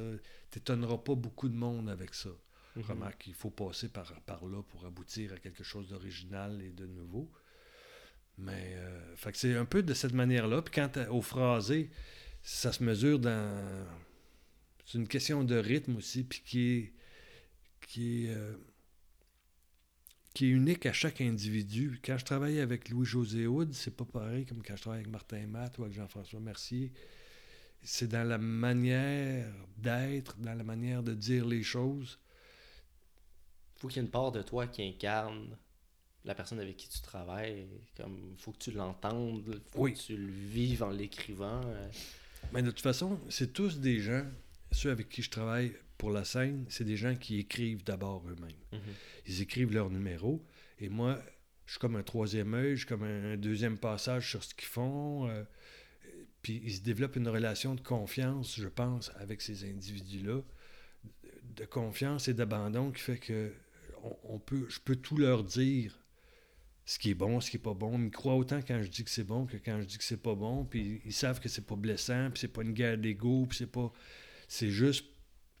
[0.50, 2.30] T'étonneras pas beaucoup de monde avec ça.
[2.76, 2.82] Mhm.
[2.82, 6.86] Remarque qu'il faut passer par, par là pour aboutir à quelque chose d'original et de
[6.86, 7.30] nouveau.
[8.38, 10.60] Mais euh, fait que c'est un peu de cette manière-là.
[10.62, 11.90] Puis quant à- au phrasé,
[12.42, 13.86] ça se mesure dans.
[14.84, 16.92] C'est une question de rythme aussi, puis qui est.
[17.86, 18.34] qui est.
[18.34, 18.56] euh,
[20.34, 22.00] qui est unique à chaque individu.
[22.04, 25.46] Quand je travaille avec Louis-José Houd, c'est pas pareil comme quand je travaille avec Martin
[25.46, 26.92] Matt ou avec Jean-François Mercier.
[27.82, 32.18] C'est dans la manière d'être, dans la manière de dire les choses.
[33.78, 35.56] faut qu'il y ait une part de toi qui incarne
[36.24, 37.68] la personne avec qui tu travailles.
[37.96, 39.92] Comme, faut que tu l'entendes, faut Oui.
[39.94, 41.60] que tu le vives en l'écrivant.
[41.64, 41.88] euh.
[42.52, 44.24] Mais de toute façon, c'est tous des gens,
[44.72, 48.56] ceux avec qui je travaille pour la scène, c'est des gens qui écrivent d'abord eux-mêmes.
[48.72, 48.80] Mhm.
[49.26, 50.44] Ils écrivent leur numéro.
[50.80, 51.22] Et moi,
[51.66, 54.68] je suis comme un troisième œil, je suis comme un deuxième passage sur ce qu'ils
[54.68, 55.28] font.
[55.28, 55.44] euh,
[56.42, 60.42] puis ils se développent une relation de confiance, je pense, avec ces individus-là.
[61.56, 63.52] De confiance et d'abandon qui fait que
[64.02, 65.98] on, on peut, je peux tout leur dire
[66.84, 67.94] ce qui est bon, ce qui est pas bon.
[67.94, 70.04] Ils me croient autant quand je dis que c'est bon que quand je dis que
[70.04, 70.64] c'est pas bon.
[70.64, 73.70] Puis ils savent que c'est pas blessant, puis c'est pas une guerre d'ego, puis c'est
[73.70, 73.90] pas.
[74.48, 75.06] C'est juste.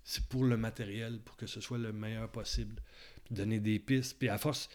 [0.04, 2.76] C'est pour le matériel, pour que ce soit le meilleur possible.
[3.24, 4.16] Puis donner des pistes.
[4.18, 4.74] Puis à force, tu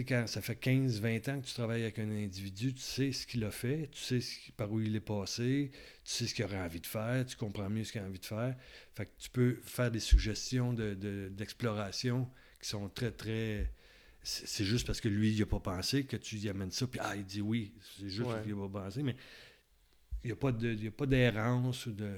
[0.00, 3.12] sais, quand ça fait 15, 20 ans que tu travailles avec un individu, tu sais
[3.12, 5.70] ce qu'il a fait, tu sais ce par où il est passé,
[6.04, 8.18] tu sais ce qu'il aurait envie de faire, tu comprends mieux ce qu'il a envie
[8.18, 8.54] de faire.
[8.94, 12.28] Fait que tu peux faire des suggestions de- de- d'exploration
[12.60, 13.72] qui sont très, très.
[14.22, 16.98] C'est juste parce que lui, il n'a pas pensé que tu y amènes ça, puis
[17.02, 17.72] ah, il dit oui.
[17.98, 18.42] C'est juste Ouais.
[18.42, 19.14] qu'il n'a pas pensé, mais
[20.24, 22.10] il n'y a pas de- il y a pas d'errance ou de.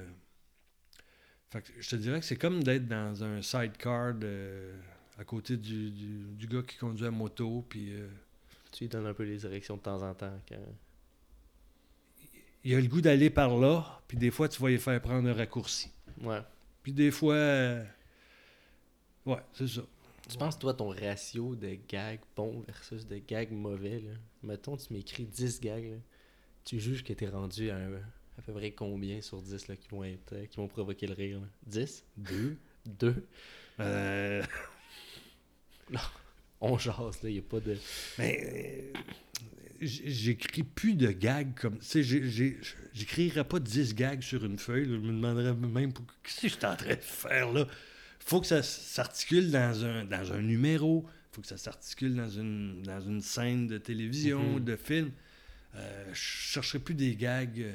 [1.51, 4.71] Fait que je te dirais que c'est comme d'être dans un sidecar de-
[5.17, 8.07] à côté du, du- du gars qui conduit la moto, puis euh,
[8.71, 10.39] Tu lui donnes un peu les directions de temps en temps.
[10.47, 10.55] quand-
[12.63, 15.27] il a le goût d'aller par là, puis des fois, tu vas lui faire prendre
[15.29, 15.91] un raccourci.
[16.21, 16.41] Ouais.
[16.83, 17.33] Puis des fois.
[17.35, 17.83] euh,
[19.25, 19.81] Ouais, c'est ça.
[20.27, 24.11] Tu penses, toi, ton ratio de gags bons versus de gags mauvais, là?
[24.43, 25.97] Mettons, tu m'écris 10 gags, là.
[26.63, 28.01] Tu juges que t'es rendu à, un-
[28.39, 31.13] à peu près combien sur 10 là, qui, vont être, euh, qui vont provoquer le
[31.13, 31.39] rire?
[31.39, 31.47] là?
[31.67, 32.03] 10?
[32.17, 32.57] Deux.
[32.85, 33.27] 2?
[33.81, 34.43] Euh,
[36.61, 37.77] On jase, là, y a pas de...
[38.17, 38.99] Mais euh,
[39.81, 41.79] j'écris plus de gags comme.
[41.79, 42.61] Tu sais,
[42.93, 44.85] j'écrirais pas 10 gags sur une feuille.
[44.85, 44.95] là.
[44.95, 46.05] Je me demanderais même pour...
[46.23, 47.65] qu'est-ce que je suis en train de faire là?
[48.19, 52.83] faut que ça s'articule dans un, dans un numéro, faut que ça s'articule dans une,
[52.83, 54.63] dans une scène de télévision, Mhm.
[54.65, 55.11] de film.
[55.75, 57.65] Euh, je chercherai plus des gags.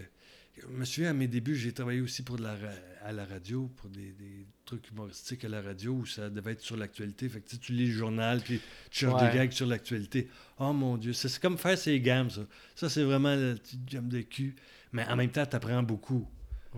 [0.56, 2.56] Je me souviens, à mes débuts, j'ai travaillé aussi pour de la,
[3.02, 6.60] à la radio, pour des, des trucs humoristiques à la radio où ça devait être
[6.60, 7.28] sur l'actualité.
[7.28, 9.30] Fait que tu sais, tu lis le journal, puis tu cherches Ouais.
[9.30, 10.28] des gags sur l'actualité.
[10.58, 12.42] Oh mon Dieu, c'est comme faire ses gammes, ça.
[12.76, 14.54] Ça, c'est vraiment le petit jump de cul.
[14.92, 16.26] Mais en même temps, tu apprends beaucoup.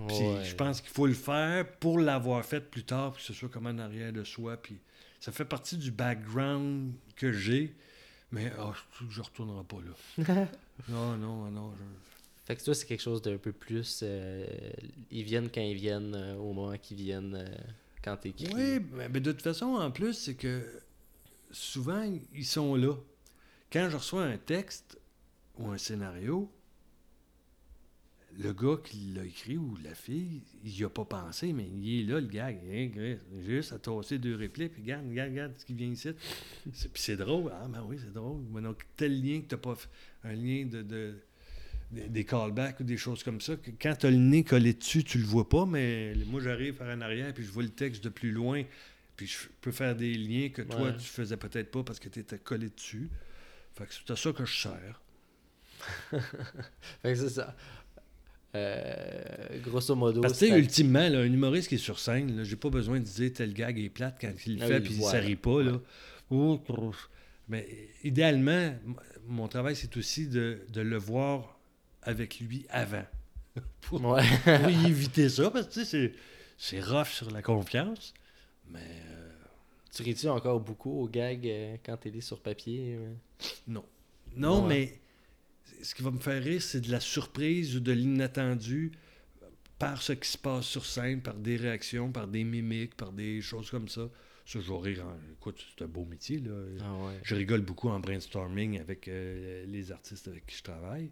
[0.08, 0.44] Puis Ouais.
[0.44, 3.48] je pense qu'il faut le faire pour l'avoir fait plus tard, puis que ce soit
[3.50, 4.56] comme en arrière de soi.
[4.56, 4.78] Puis
[5.20, 7.74] ça fait partie du background que j'ai.
[8.32, 8.72] Mais oh,
[9.10, 9.76] je ne retournerai pas
[10.26, 10.46] là.
[10.88, 11.74] non, non, non.
[11.78, 12.15] je-
[12.46, 14.00] Fait que toi, c'est quelque chose d'un peu plus.
[14.04, 14.46] euh,
[15.10, 17.56] ils viennent quand ils viennent, euh, au moment qu'ils viennent, euh,
[18.04, 18.46] quand t'écris.
[18.54, 18.80] Oui,
[19.10, 20.64] mais de toute façon, en plus, c'est que
[21.50, 22.94] souvent, ils sont là.
[23.72, 24.96] Quand je reçois un texte
[25.58, 26.48] ou un scénario,
[28.38, 32.00] le gars qui l'a écrit ou la fille, il n'y a pas pensé, mais il
[32.00, 35.74] est là, le J'ai juste à tosser deux répliques, puis regarde, regarde, regarde ce qui
[35.74, 36.10] vient ici.
[36.62, 37.50] Puis c'est drôle.
[37.52, 38.42] Ah, ben oui, c'est drôle.
[38.52, 39.88] Mais donc, tel lien que tu n'as pas fait,
[40.22, 41.18] un lien de, de-
[41.90, 44.72] des- des callbacks ou des choses comme ça, que quand tu as le nez collé
[44.74, 47.68] dessus, tu le vois pas, mais moi, j'arrive par en arrière, puis je vois le
[47.70, 48.62] texte de plus loin,
[49.16, 50.96] puis je peux faire des liens que toi, Ouais.
[50.96, 53.08] tu faisais peut-être pas parce que tu étais collé dessus.
[53.74, 55.00] Fait que c'est à ça que je sers.
[57.02, 57.54] Fait que c'est ça.
[58.54, 60.20] Euh, grosso modo.
[60.22, 63.04] Parce que, ultimement, là, un humoriste qui est sur scène, là, j'ai pas besoin de
[63.04, 65.62] dire tel gag est plate quand il le Ah fait puis ça rit pas.
[65.62, 65.80] Là.
[66.30, 67.10] Oh, crouf.
[67.48, 67.68] Mais
[68.02, 68.74] idéalement,
[69.28, 71.55] mon travail, c'est aussi de, de le voir
[72.06, 73.04] avec lui avant.
[73.82, 74.22] pour, Ouais.
[74.44, 76.12] pour y éviter ça, parce que tu sais, c'est,
[76.56, 78.14] c'est rough sur la confiance.
[78.70, 79.30] Mais euh,
[79.94, 83.12] tu ris-tu encore beaucoup au gag euh, quand t'es lis sur papier euh?
[83.68, 83.84] non.
[84.34, 84.68] Non, Ouais.
[84.68, 85.00] mais
[85.82, 88.92] ce qui va me faire rire, c'est de la surprise ou de l'inattendu
[89.78, 93.40] par ce qui se passe sur scène, par des réactions, par des mimiques, par des
[93.42, 94.08] choses comme ça.
[94.46, 95.04] Ça, je vais rire.
[95.06, 96.38] en- Écoute, c'est un beau métier.
[96.38, 96.52] Là.
[96.82, 97.20] Ah ouais.
[97.22, 101.10] Je rigole beaucoup en brainstorming avec euh, les artistes avec qui je travaille.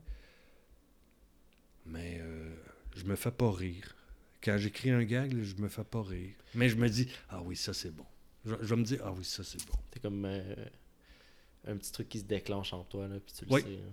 [1.87, 2.55] Mais euh,
[2.97, 3.95] je me fais pas rire.
[4.43, 6.35] Quand j'écris un gag, là, je me fais pas rire.
[6.55, 8.05] Mais je me dis, ah oui, ça c'est bon.
[8.45, 9.75] Je, je vais me dire, ah oui, ça c'est bon.
[9.93, 10.55] C'est comme euh,
[11.67, 13.63] un petit truc qui se déclenche en toi, là, puis tu le Oui.
[13.63, 13.69] sais.
[13.69, 13.93] hein.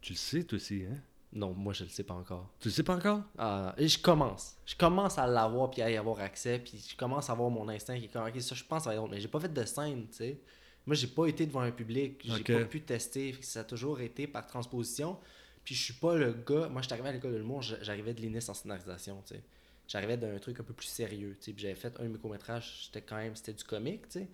[0.00, 0.96] Tu le sais, toi aussi, hein?
[1.34, 2.52] Non, moi, je le sais pas encore.
[2.60, 3.22] Tu le sais pas encore?
[3.38, 4.56] Ah, et je commence.
[4.66, 6.58] Je commence à l'avoir puis à y avoir accès.
[6.58, 8.94] Puis je commence à avoir mon instinct qui est comme, ok, ça, je pense, va
[8.94, 9.08] être.
[9.08, 10.40] Mais j'ai pas fait de scène, tu sais.
[10.84, 12.20] Moi, j'ai pas été devant un public.
[12.22, 13.34] J'ai pas pu tester.
[13.40, 15.18] Ça a toujours été par transposition.
[15.64, 16.68] Puis je suis pas le gars.
[16.68, 19.42] Moi, je suis arrivé à l'école de l'humour, j'arrivais de l'INIS en scénarisation, tu sais.
[19.88, 21.58] J'arrivais d'un truc un peu plus sérieux, tu sais.
[21.58, 24.28] J'avais fait un de mes courts-métrages, c'était quand même, c'était du comique, tu sais.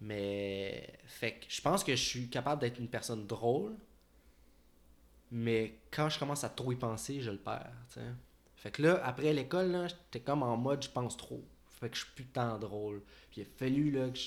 [0.00, 3.74] Mais, fait que je pense que je suis capable d'être une personne drôle.
[5.30, 8.06] Mais quand je commence à trop y penser, je le perds, tu sais.
[8.56, 11.44] Fait que là, après l'école, j'étais comme en mode je pense trop.
[11.80, 13.02] Fait que je suis plus tant drôle.
[13.30, 14.18] Puis il a fallu là, que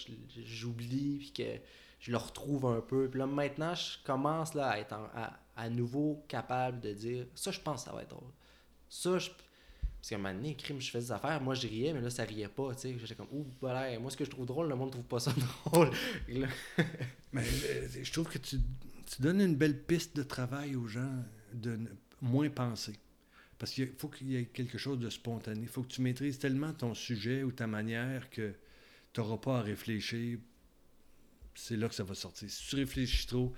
[0.46, 1.60] j'oublie, puis que
[2.00, 3.10] je le retrouve un peu.
[3.10, 7.26] Puis là, maintenant, je commence là, à être en- à, à nouveau capable de dire
[7.36, 8.32] ça, je pense que ça va être drôle.
[8.90, 9.30] Ça, je.
[9.30, 12.10] Parce qu'à un moment donné, crime, je faisais des affaires, moi je riais, mais là
[12.10, 12.98] ça riait pas, tu sais.
[13.00, 15.34] J'étais comme, ouh, voilà, moi ce que je trouve drôle, le monde trouve pas ça
[15.66, 15.90] drôle.
[17.34, 18.58] Mais euh, je trouve que tu,
[19.06, 21.78] tu donnes une belle piste de travail aux gens de
[22.22, 22.94] moins penser.
[23.58, 25.62] Parce qu'il faut qu'il y ait quelque chose de spontané.
[25.62, 28.54] Il faut que tu maîtrises tellement ton sujet ou ta manière que
[29.14, 30.38] tu n'auras pas à réfléchir.
[31.56, 32.50] C'est là que ça va sortir.
[32.50, 33.54] Si tu réfléchis trop,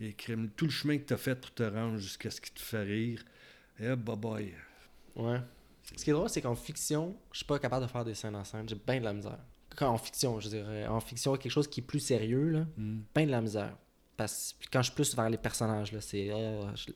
[0.00, 2.50] et crime, tout le chemin que tu as fait pour te rendre jusqu'à ce qui
[2.52, 3.24] te fait rire,
[3.78, 4.54] et hop, bye bye.
[5.16, 5.40] Ouais.
[5.96, 8.34] Ce qui est drôle, c'est qu'en fiction, je suis pas capable de faire des scènes
[8.34, 8.68] en scène.
[8.68, 9.38] J'ai bien de la misère.
[9.76, 10.86] Quand en fiction, je dirais.
[10.86, 13.00] En fiction, quelque chose qui est plus sérieux, là, Hmm.
[13.14, 13.76] bien de la misère.
[14.16, 16.30] Parce que quand je suis plus vers les personnages, là, c'est.
[16.30, 16.90] euh, je-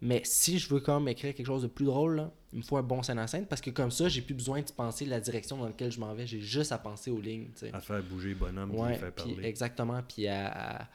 [0.00, 2.76] Mais si je veux comme écrire quelque chose de plus drôle, là, il me faut
[2.76, 5.20] un bon scène en scène parce que comme ça, j'ai plus besoin de penser la
[5.20, 6.26] direction dans laquelle je m'en vais.
[6.26, 7.50] J'ai juste à penser aux lignes.
[7.72, 9.48] À faire bouger le bonhomme qui Ouais, le fait puis parler.
[9.48, 10.02] exactement.
[10.02, 10.88] Puis à,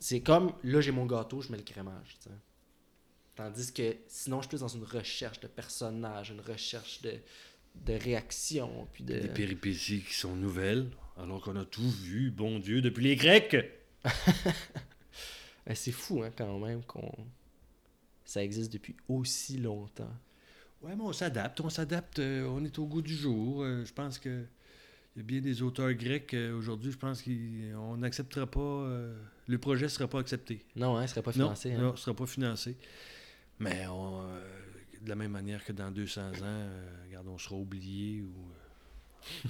[0.00, 2.18] c'est comme là j'ai mon gâteau, je mets le crémage.
[3.36, 7.14] Tandis que sinon je suis plus dans une recherche de personnages, une recherche de,
[7.86, 9.18] de réaction, puis de.
[9.18, 13.56] Des péripéties qui sont nouvelles, alors qu'on a tout vu, bon Dieu, depuis les Grecs.
[15.66, 17.12] Eh, C'est fou hein, quand même qu'on
[18.30, 20.14] ça existe depuis aussi longtemps.
[20.82, 23.62] Ouais, mais on s'adapte, on s'adapte, euh, on est au goût du jour.
[23.62, 24.44] Euh, je pense que
[25.16, 29.20] il y a bien des auteurs grecs euh, aujourd'hui, je pense qu'on n'acceptera pas, euh,
[29.46, 30.64] le projet ne sera pas accepté.
[30.76, 31.70] Non, hein, il serait pas financé.
[31.72, 31.82] non, hein.
[31.82, 32.76] non, ce sera pas financé.
[33.58, 34.40] Mais on, euh,
[35.02, 38.32] de la même manière que dans 200 ans, euh, regarde, on sera oublié ou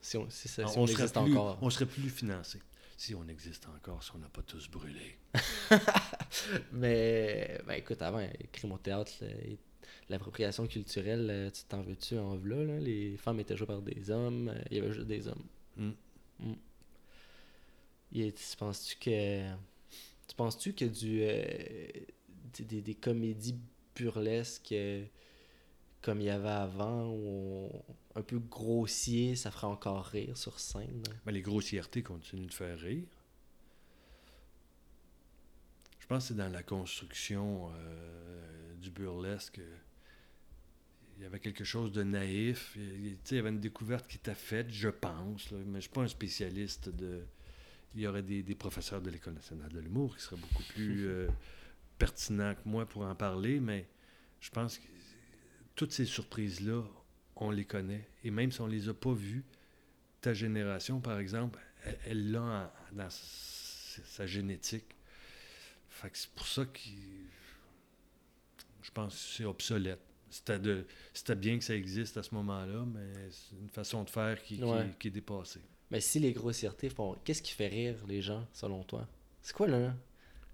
[0.00, 1.58] Si on, si ça- on, si on serait existe plus, encore.
[1.60, 2.60] on serait plus financé.
[2.96, 5.18] Si on existe encore, si on n'a pas tous brûlé.
[6.72, 9.58] Mais ben, écoute, avant, écrit mon théâtre, là, il-
[10.08, 12.78] l'appropriation culturelle, euh, tu t'en veux-tu en v'là, là?
[12.80, 15.44] Les femmes étaient jouées par des hommes, euh, il y avait juste des hommes.
[15.76, 15.90] Mm.
[16.40, 16.52] Mm.
[18.14, 19.48] Et tu penses-tu que.
[20.28, 21.20] Tu penses-tu que du.
[21.22, 21.44] euh,
[22.56, 23.56] des, des- des comédies
[23.94, 25.04] burlesques euh,
[26.02, 27.70] comme il y avait avant, ou
[28.14, 31.02] un peu grossier, ça ferait encore rire sur scène?
[31.26, 33.04] Ben, les grossièretés continuent de faire rire.
[36.08, 39.58] Je pense que c'est dans la construction euh, du burlesque.
[39.58, 39.76] euh,
[41.18, 42.72] Il y avait quelque chose de naïf.
[42.76, 45.50] Il, il- y avait une découverte qui était faite, je pense.
[45.50, 47.20] là, mais je ne suis pas un spécialiste de.
[47.94, 51.06] Il y aurait des, des professeurs de l'École nationale de l'humour qui seraient beaucoup plus
[51.08, 51.28] euh,
[51.98, 53.86] pertinents que moi pour en parler, mais
[54.40, 54.86] je pense que
[55.74, 56.84] toutes ces surprises-là,
[57.36, 58.08] on les connaît.
[58.24, 59.44] Et même si on ne les a pas vues,
[60.22, 61.58] ta génération, par exemple,
[62.06, 64.94] elle- l'a dans sa génétique.
[66.00, 66.78] Fait que c'est pour ça que
[68.82, 70.00] je pense que c'est obsolète.
[70.30, 74.10] C'était, de, c'était bien que ça existe à ce moment-là, mais c'est une façon de
[74.10, 74.94] faire qui, qui- Ouais.
[74.98, 75.60] qui est dépassée.
[75.90, 77.16] Mais si les grossièretés font.
[77.24, 79.08] Qu'est-ce qui fait rire les gens, selon toi?
[79.40, 79.94] C'est quoi, là?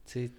[0.07, 0.31] Tu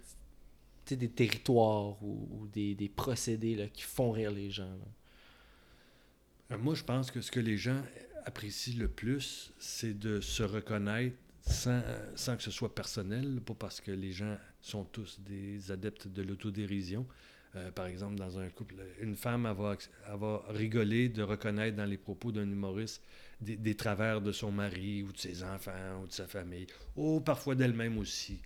[0.86, 4.70] sais, des territoires ou, ou des, des procédés là, qui font rire les gens.
[4.70, 6.52] là?
[6.52, 7.82] Euh, Moi, je pense que ce que les gens
[8.24, 11.82] apprécient le plus, c'est de se reconnaître sans,
[12.14, 14.36] sans que ce soit personnel, pas parce que les gens
[14.66, 17.06] sont tous des adeptes de l'autodérision.
[17.54, 19.76] Euh, par exemple, dans un couple, une femme, va,
[20.16, 23.02] va rigoler de reconnaître dans les propos d'un humoriste
[23.40, 27.20] des, des travers de son mari ou de ses enfants ou de sa famille, ou
[27.20, 28.40] parfois d'elle-même aussi.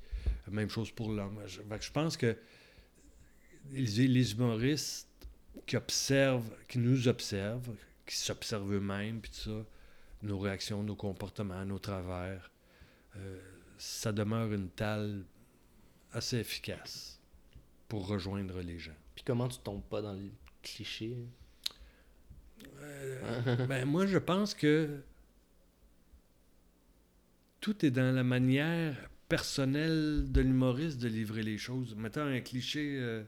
[0.50, 1.38] Même chose pour l'homme.
[1.46, 2.36] Je, pense que
[3.72, 5.08] les, humoristes
[5.66, 7.74] qui observent, qui nous observent,
[8.06, 9.64] qui s'observent eux-mêmes, puis ça,
[10.22, 12.50] nos réactions, nos comportements, nos travers,
[13.16, 13.40] euh,
[13.78, 15.24] ça demeure une talle
[16.12, 17.20] assez efficace
[17.88, 18.96] pour rejoindre les gens.
[19.14, 20.30] Puis comment tu tombes pas dans le
[20.62, 21.16] cliché
[22.80, 25.00] Euh, ben, moi, je pense que
[27.60, 31.94] tout est dans la manière personnelle de l'humoriste de livrer les choses.
[31.94, 33.22] Mettons un cliché, euh,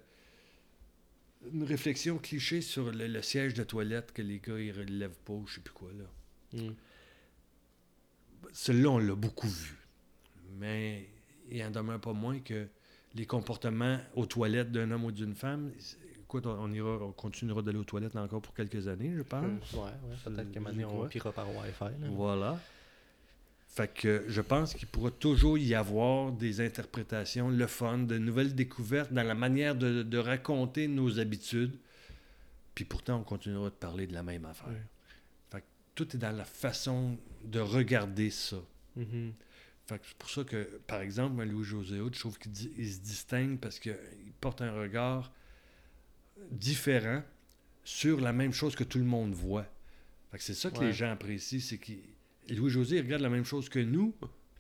[1.52, 5.32] une réflexion cliché sur le, le siège de toilette que les gars ils relèvent pas,
[5.32, 6.60] ou je sais plus quoi là.
[6.60, 6.74] Hmm.
[8.52, 9.76] Celui-là, on l'a beaucoup vu.
[10.58, 11.08] Mais
[11.56, 12.66] il en demeure pas moins que
[13.14, 15.70] les comportements aux toilettes d'un homme ou d'une femme,
[16.22, 19.72] écoute, on, on ira, on continuera d'aller aux toilettes encore pour quelques années, je pense.
[19.74, 21.84] Ouais, ouais, peut-être qu'à un moment donné, on pira par Wi-Fi.
[22.00, 22.08] là.
[22.10, 22.58] Voilà.
[23.68, 28.54] Fait que je pense qu'il pourra toujours y avoir des interprétations, le fun, de nouvelles
[28.54, 31.72] découvertes dans la manière de, de raconter nos habitudes.
[32.74, 34.68] Puis pourtant, on continuera de parler de la même affaire.
[34.68, 34.82] Ouais.
[35.50, 38.56] Fait que tout est dans la façon de regarder ça.
[38.94, 39.32] Fait que
[39.88, 43.78] c'est pour ça que, par exemple, moi, Louis-José Hood, je trouve qu'il se distingue parce
[43.78, 43.94] qu'il
[44.40, 45.32] porte un regard
[46.50, 47.22] différent
[47.84, 49.66] sur la même chose que tout le monde voit.
[50.38, 50.86] C'est ça que Ouais.
[50.86, 51.92] les gens apprécient, c'est que
[52.48, 54.14] Louis-José il regarde la même chose que nous,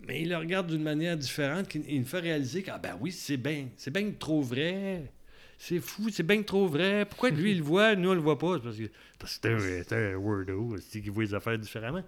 [0.06, 2.96] mais il le regarde d'une manière différente, qui il nous fait réaliser que, ah ben
[3.00, 5.10] oui, c'est bien, c'est bien trop vrai.
[5.58, 7.06] C'est fou, c'est bien trop vrai.
[7.08, 8.58] Pourquoi lui, il le voit, nous, on le voit pas?
[8.74, 12.02] C'est parce que c'est un, un weirdo, c'est qu'il voit les affaires différemment.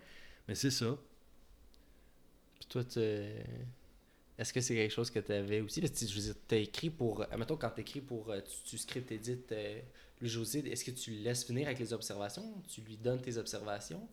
[0.48, 0.98] Mais c'est ça.
[2.64, 2.98] Puis toi, tu...
[4.38, 5.80] est-ce que c'est quelque chose que tu avais aussi?
[5.80, 7.22] Parce que, je veux dire, t'as écrit pour...
[7.30, 8.30] Admettons, quand tu écris pour...
[8.30, 9.80] euh, Tu, tu script édites euh,
[10.20, 12.62] le José, est-ce que tu le laisses finir avec les observations?
[12.68, 14.08] Tu lui donnes tes observations?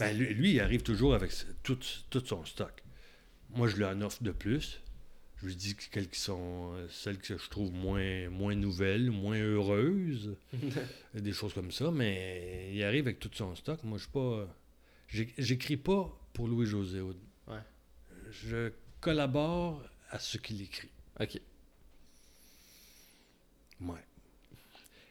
[0.00, 1.32] Ben, lui, lui, il arrive toujours avec
[1.62, 1.78] tout,
[2.08, 2.82] tout son stock.
[3.50, 4.80] Moi, je lui en offre de plus.
[5.36, 9.10] Je lui dis que quelles qui sont euh, celles que je trouve moins, moins nouvelles,
[9.10, 10.34] moins heureuses,
[11.14, 13.82] des choses comme ça, mais il arrive avec tout son stock.
[13.84, 14.48] Moi, je suis pas.
[15.36, 17.00] J'écris pas pour Louis-José.
[18.32, 20.90] Je collabore à ce qu'il écrit.
[21.20, 21.40] ok.
[23.80, 24.04] Ouais.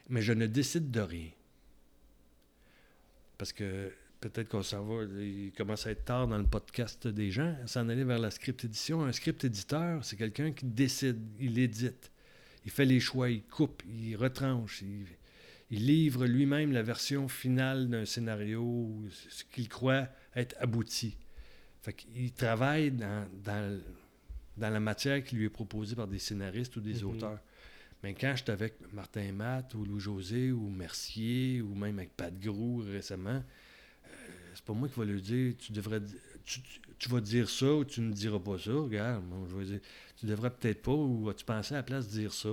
[0.09, 1.29] Mais je ne décide de rien.
[3.37, 7.31] Parce que peut-être qu'on s'en va, il commence à être tard dans le podcast des
[7.31, 9.03] gens, s'en aller vers la script édition.
[9.03, 12.11] Un script éditeur, c'est quelqu'un qui décide, il édite,
[12.65, 15.05] il fait les choix, il coupe, il retranche, il,
[15.69, 18.93] il livre lui-même la version finale d'un scénario,
[19.29, 21.17] ce qu'il croit être abouti.
[21.81, 23.79] Fait qu'il travaille dans, dans,
[24.57, 27.09] dans la matière qui lui est proposée par des scénaristes ou des Mhm.
[27.09, 27.39] auteurs.
[28.03, 32.83] Mais quand j'étais avec Martin Matt ou Louis-José ou Mercier ou même avec Pat Grou
[32.85, 33.43] récemment,
[34.05, 34.09] euh,
[34.55, 36.01] c'est pas moi qui va lui dire tu devrais
[36.43, 36.59] tu,
[36.97, 38.71] tu- vas dire ça ou tu ne diras pas ça.
[38.73, 39.79] Regarde, moi, je vais dire
[40.17, 42.49] tu devrais peut-être pas ou as-tu pensé à la place de dire ça?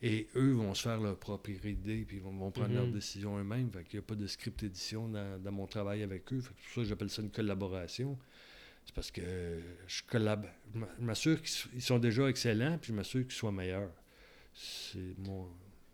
[0.00, 2.74] Et eux vont se faire leur propre idée puis ils vont, vont prendre Mhm.
[2.76, 3.70] leurs décisions eux-mêmes.
[3.70, 6.40] Fait qu'il n'y a pas de script édition dans, dans mon travail avec eux.
[6.40, 8.18] Fait que c'est pour ça que j'appelle ça une collaboration.
[8.88, 9.20] C'est parce que
[9.86, 10.48] je collabore.
[10.74, 13.92] Je m'assure qu'ils sont déjà excellents puis je m'assure qu'ils soient meilleurs.
[14.54, 15.46] C'est mon,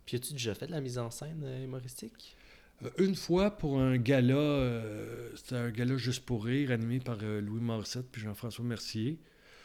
[0.07, 2.37] Puis as-tu déjà fait de la mise en scène euh, humoristique?
[2.85, 7.19] Euh, une fois pour un gala, euh, c'était un gala juste pour rire, animé par
[7.23, 9.19] euh, Louis Morissette puis Jean-François Mercier.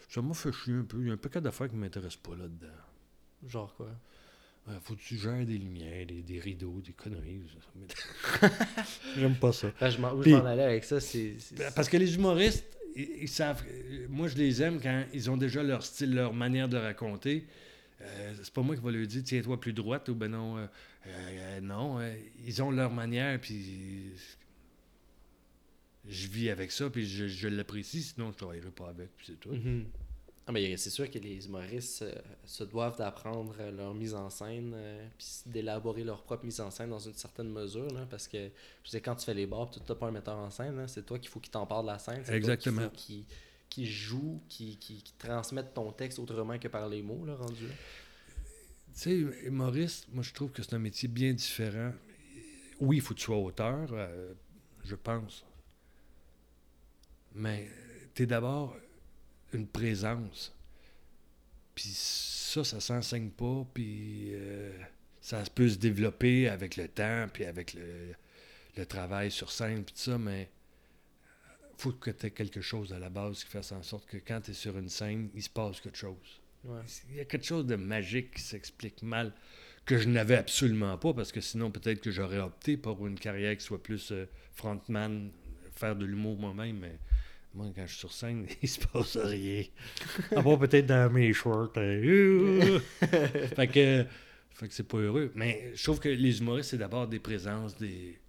[0.09, 0.97] Ça m'a fait chier un peu.
[0.99, 2.67] Il y a un paquet d'affaires qui ne m'intéressent pas là-dedans.
[3.47, 3.89] Genre quoi?
[4.81, 7.41] Faut que tu gères des lumières, des, des rideaux, des conneries.
[9.17, 9.71] J'aime pas ça.
[9.79, 10.97] Ben, je m'en, où Puis- je m'en allais avec ça,
[11.57, 12.65] Ben, Parce que les humoristes,
[12.95, 13.63] ils, savent.
[14.09, 17.45] Moi, je les aime quand ils ont déjà leur style, leur manière de raconter.
[18.01, 20.57] Euh, c'est pas moi qui va leur dire tiens-toi plus droite ou ben non.
[20.57, 20.67] euh,
[21.07, 21.99] euh, non,
[22.45, 24.13] ils ont leur manière, puis
[26.07, 29.39] je vis avec ça, puis je, je l'apprécie, sinon je travaillerai pas avec, puis c'est
[29.39, 29.51] tout.
[29.51, 29.85] Mhm.
[30.49, 32.11] Ah, mais c'est sûr que les humoristes euh,
[32.43, 36.71] se doivent d'apprendre euh, leur mise en scène, euh, puis d'élaborer leur propre mise en
[36.71, 38.49] scène dans une certaine mesure, là, parce que
[38.83, 41.05] je sais quand tu fais les bars, tu n'as pas un metteur en scène, c'est
[41.05, 42.81] toi qu'il faut qu'il t'empare de la scène, c'est Exactement.
[42.81, 43.35] toi qu'il faut qu'il
[43.69, 47.67] qu'il joue, qui qui qui transmette ton texte autrement que par les mots, là, rendu
[47.67, 47.73] là.
[48.95, 51.93] Tu sais, humoriste, moi je trouve que c'est un métier bien différent.
[52.79, 54.33] Oui, il faut que tu sois auteur, euh,
[54.83, 55.45] je pense.
[57.35, 57.69] Mais
[58.15, 58.75] tu es d'abord
[59.53, 60.55] une présence.
[61.75, 64.71] Puis ça, ça s'enseigne pas, puis euh,
[65.21, 68.13] ça peut se développer avec le temps, puis avec le,
[68.77, 70.49] le travail sur scène, puis tout ça, mais
[71.77, 74.41] faut que tu aies quelque chose à la base qui fasse en sorte que quand
[74.41, 76.41] tu es sur une scène, il se passe quelque chose.
[76.65, 76.81] Ouais.
[77.09, 79.33] Il y a quelque chose de magique qui s'explique mal,
[79.85, 83.55] que je n'avais absolument pas, parce que sinon, peut-être que j'aurais opté pour une carrière
[83.57, 85.31] qui soit plus euh, frontman,
[85.73, 86.99] faire de l'humour moi-même, mais
[87.53, 89.63] moi, quand je suis sur scène, il se passe rien.
[90.35, 91.71] À part peut-être dans mes shorts.
[91.77, 92.79] euh,
[93.55, 94.05] fait que,
[94.51, 95.31] fait que c'est pas heureux.
[95.35, 98.19] Mais je trouve que les humoristes, c'est d'abord des présences, des.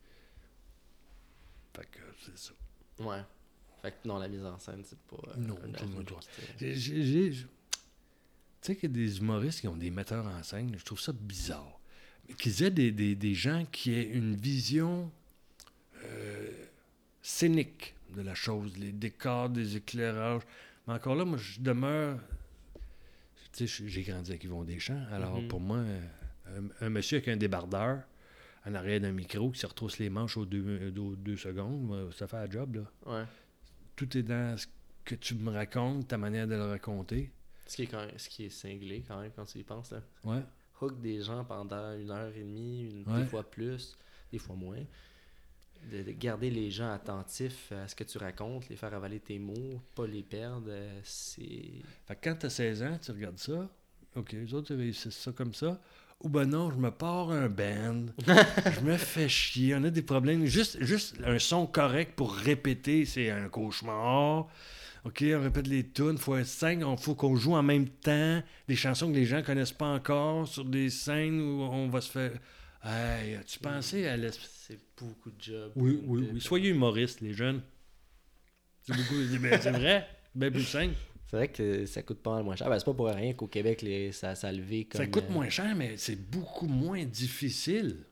[1.77, 2.53] Fait que c'est ça.
[2.99, 3.21] Ouais.
[3.83, 5.17] Fait que non, la mise en scène, c'est pas.
[5.29, 5.57] euh, Non,
[6.59, 6.77] Tu
[8.63, 11.13] sais qu'il y a des humoristes qui ont des metteurs en scène, je trouve ça
[11.13, 11.79] bizarre.
[12.29, 15.11] Mais Qu'ils aient des, des- des gens qui aient une vision
[16.05, 16.51] euh,
[17.23, 20.43] scénique de la chose, les décors, des éclairages.
[20.87, 22.19] Mais encore là, moi, je demeure.
[23.53, 25.05] Tu sais, j'ai grandi avec Yvon Deschamps.
[25.11, 25.49] Alors, Mhm.
[25.49, 28.03] pour moi, un, un monsieur avec un débardeur
[28.67, 32.27] en arrière d'un micro qui se retrousse les manches aux deux, aux deux secondes, ça
[32.27, 33.13] fait la job, là.
[33.21, 33.25] Ouais.
[33.97, 34.67] Tout est dans ce
[35.05, 37.31] que tu me racontes, ta manière de le raconter.
[37.67, 39.93] Ce qui est, quand même- ce qui est cinglé quand même quand tu y penses.
[39.93, 40.03] Là.
[40.25, 40.43] Ouais.
[40.81, 43.21] Hook des gens pendant une heure et demie, une, Ouais.
[43.23, 43.97] des fois plus,
[44.33, 44.83] des fois moins.
[45.91, 49.39] De, de garder les gens attentifs à ce que tu racontes, les faire avaler tes
[49.39, 51.83] mots, pas les perdre, euh, c'est.
[52.07, 53.69] Fait que quand tu as 16 ans, tu regardes ça.
[54.17, 55.81] OK, les autres, ils réussissent ça comme ça.
[56.23, 58.07] Ou ben non, je me pars un band.
[58.27, 59.75] je me fais chier.
[59.75, 60.45] On a des problèmes.
[60.45, 64.49] Juste, juste un son correct pour répéter, c'est un cauchemar.
[65.05, 66.19] OK, on répète les tunes.
[66.19, 66.81] faut être cinq.
[66.87, 70.47] Il faut qu'on joue en même temps des chansons que les gens connaissent pas encore
[70.47, 72.33] sur des scènes où on va se faire...
[72.83, 74.65] Hey, as-tu pensé à l'espèce...
[74.69, 75.73] C'est beaucoup de job.
[75.77, 76.41] Oui, oui, de- oui.
[76.41, 77.63] Soyez humoristes, les jeunes.
[78.83, 79.15] C'est beaucoup...
[79.41, 80.09] ben, c'est vrai.
[80.35, 80.95] Ben plus simple.
[81.27, 82.69] C'est vrai que ça coûte pas mal moins cher.
[82.69, 85.01] Ben, c'est pas pour rien qu'au Québec, les, ça, ça a levé comme.
[85.01, 88.05] Ça coûte euh, moins cher, mais c'est beaucoup moins difficile.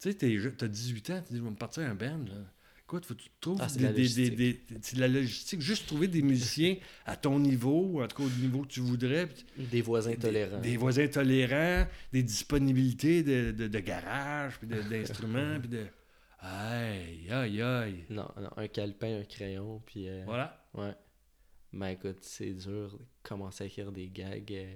[0.00, 2.24] Tu sais, tu as 18 ans, tu dis, je vais me partir un band.
[2.26, 2.52] Là.
[2.90, 4.34] Écoute, faut que tu trouves Ah, des, de la des- des- logistique.
[4.36, 5.60] des- c'est de la logistique.
[5.60, 6.76] Juste trouver des musiciens
[7.06, 9.28] à ton niveau, en tout cas au niveau que tu voudrais.
[9.56, 10.58] Des voisins tolérants.
[10.60, 15.86] des voisins tolérants, des disponibilités de, de, de garage, puis d'instruments, puis de.
[16.40, 18.04] Aïe, aïe, aïe.
[18.10, 20.08] Non, non, un calepin, un crayon, puis.
[20.08, 20.66] euh, Voilà.
[20.74, 20.94] Ouais.
[21.72, 24.52] Mais écoute, c'est dur de commencer à écrire des gags.
[24.52, 24.74] euh.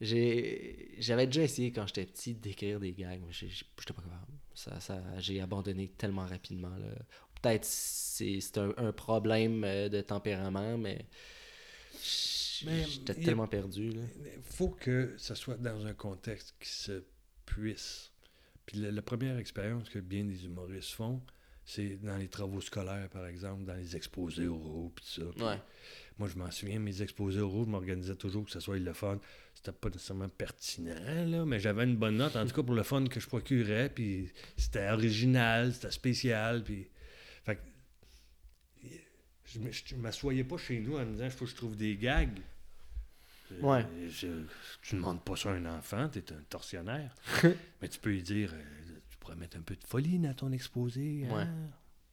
[0.00, 0.94] J'ai...
[0.98, 4.32] J'avais déjà essayé quand j'étais petit d'écrire des gags, mais j'étais pas capable.
[4.56, 6.74] Ça, ça, j'ai abandonné tellement rapidement.
[7.42, 11.06] Peut-être c'est, c'est un, un problème euh, de tempérament, mais
[12.84, 13.90] j'étais a- tellement perdu.
[13.90, 17.04] Il faut que ça soit dans un contexte qui se
[17.44, 18.12] puisse.
[18.64, 21.20] Puis la, la première expérience que bien des humoristes font,
[21.64, 25.26] c'est dans les travaux scolaires, par exemple, dans les exposés oraux, puis tout ça.
[25.34, 25.58] Puis Ouais.
[26.18, 29.18] Moi, je m'en souviens, mes exposés oraux, je m'organisais toujours que ce soit le fun.
[29.54, 30.94] C'était pas nécessairement pertinent,
[31.26, 33.90] là, mais j'avais une bonne note, en tout cas pour le fun que je procurais,
[33.90, 36.88] puis c'était original, c'était spécial, puis...
[37.44, 37.60] Fait que...
[39.44, 41.96] Je je m'assoyais pas chez nous en me disant, il faut que je trouve des
[41.96, 42.38] gags.
[43.60, 43.84] Ouais.
[43.84, 44.44] Euh, je-
[44.82, 47.14] tu ne demandes pas ça à un enfant, tu es un tortionnaire.
[47.80, 50.50] mais tu peux lui dire, euh, tu pourrais mettre un peu de folie dans ton
[50.50, 51.26] exposé.
[51.30, 51.30] hein?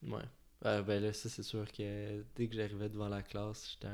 [0.04, 0.22] Ouais.
[0.66, 3.94] Euh, ben là, ça, c'est sûr que dès que j'arrivais devant la classe, j'étais.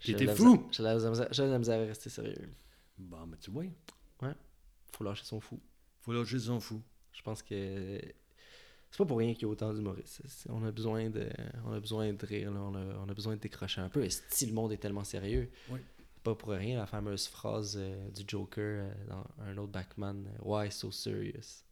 [0.00, 0.68] J'étais fou.
[0.72, 2.48] J'avais de la misère- à rester sérieux.
[2.98, 3.64] Bon, mais tu vois,
[4.92, 5.58] Faut lâcher son fou.
[6.00, 6.82] faut lâcher son fou.
[7.12, 7.98] Je pense que
[8.90, 10.22] c'est pas pour rien qu'il y a autant d'humoristes.
[10.48, 11.28] On a besoin de,
[11.64, 12.60] on a besoin de rire, là.
[12.60, 14.04] On, a, on a besoin de décrocher un peu.
[14.04, 15.80] Et si le monde est tellement sérieux, Oui.
[16.22, 20.38] Pas pour rien la fameuse phrase euh, du Joker euh, dans un autre Batman euh,
[20.42, 21.64] Why so serious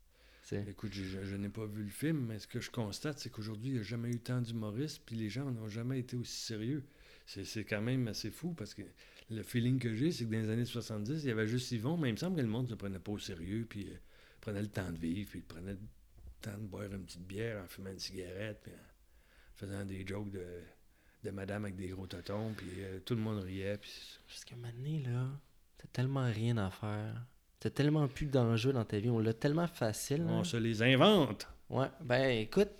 [0.56, 3.30] Écoute, je, je- je n'ai pas vu le film, mais ce que je constate, c'est
[3.30, 6.36] qu'aujourd'hui, il n'y a jamais eu tant d'humoristes, puis les gens n'ont jamais été aussi
[6.40, 6.84] sérieux.
[7.26, 8.82] C'est c'est quand même assez fou, parce que
[9.30, 11.96] le feeling que j'ai, c'est que dans les années 70, il y avait juste Yvon,
[11.98, 13.96] mais il me semble que le monde ne se prenait pas au sérieux, puis euh,
[14.40, 15.80] prenait le temps de vivre, puis prenait le
[16.40, 20.30] temps de boire une petite bière en fumant une cigarette, puis en faisant des jokes
[20.30, 20.46] de,
[21.24, 23.92] de madame avec des gros totons, puis euh, tout le monde riait, puis
[24.28, 25.28] Jusqu'à un moment donné, là,
[25.76, 27.26] t'as tellement rien à faire.
[27.60, 29.10] T'as tellement plus d'enjeux dans ta vie.
[29.10, 30.24] On l'a tellement facile.
[30.28, 31.48] on se les invente.
[31.70, 32.70] Ouais, ben écoute,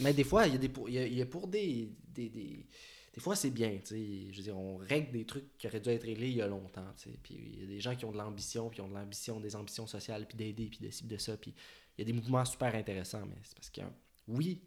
[0.00, 1.90] mais des fois, il y a des pour, y a, il y a pour des,
[2.08, 2.66] des, des,
[3.14, 5.80] des fois c'est bien, tu sais, je veux dire, on règle des trucs qui auraient
[5.80, 7.96] dû être réglés il y a longtemps, tu sais, puis il y a des gens
[7.96, 10.90] qui ont de l'ambition, puis ont de l'ambition, des ambitions sociales, puis d'aider, puis de
[10.90, 11.54] ci, de ça, puis
[11.96, 13.80] il y a des mouvements super intéressants, mais c'est parce que,
[14.28, 14.62] oui,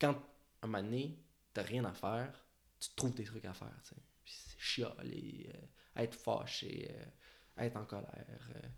[0.00, 0.16] quand,
[0.62, 1.18] un moment donné,
[1.52, 2.46] t'as rien à faire,
[2.78, 6.88] tu te trouves des trucs à faire, tu sais, puis c'est chialer, euh, être fâché,
[6.92, 8.68] euh, être en colère, euh,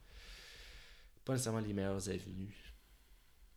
[1.25, 2.75] pas nécessairement les meilleures avenues.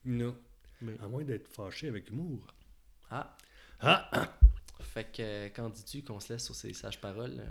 [0.05, 0.35] Non.
[0.81, 2.45] Mais- À moins d'être fâché avec humour.
[3.09, 3.37] Ah,
[3.79, 4.29] Ah!
[4.81, 7.41] Fait que quand dis-tu qu'on se laisse sur ces sages paroles?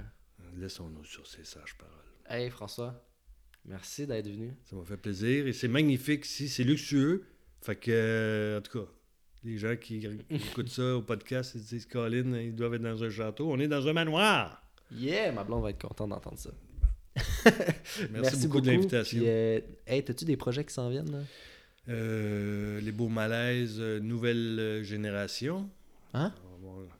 [0.56, 1.94] Laissons-nous sur ces sages paroles.
[2.28, 3.04] Hey François,
[3.64, 4.54] merci d'être venu.
[4.64, 7.26] Ça m'a fait plaisir et c'est magnifique ici, c'est luxueux.
[7.62, 8.90] Fait que, euh, en tout cas,
[9.44, 13.02] les gens qui écoutent ça au podcast, ils se disent Colin, ils doivent être dans
[13.02, 13.50] un château.
[13.50, 14.62] On est dans un manoir.
[14.90, 16.50] Yeah, ma blonde va être contente d'entendre ça.
[18.10, 19.22] Merci, beaucoup, de l'invitation.
[19.24, 21.10] Euh, hey, t'as-tu des projets qui s'en viennent?
[21.10, 21.18] Là?
[21.88, 25.68] Euh, les beaux malaises, euh, nouvelle génération.
[26.14, 26.32] Hein?
[26.62, 26.96] Va-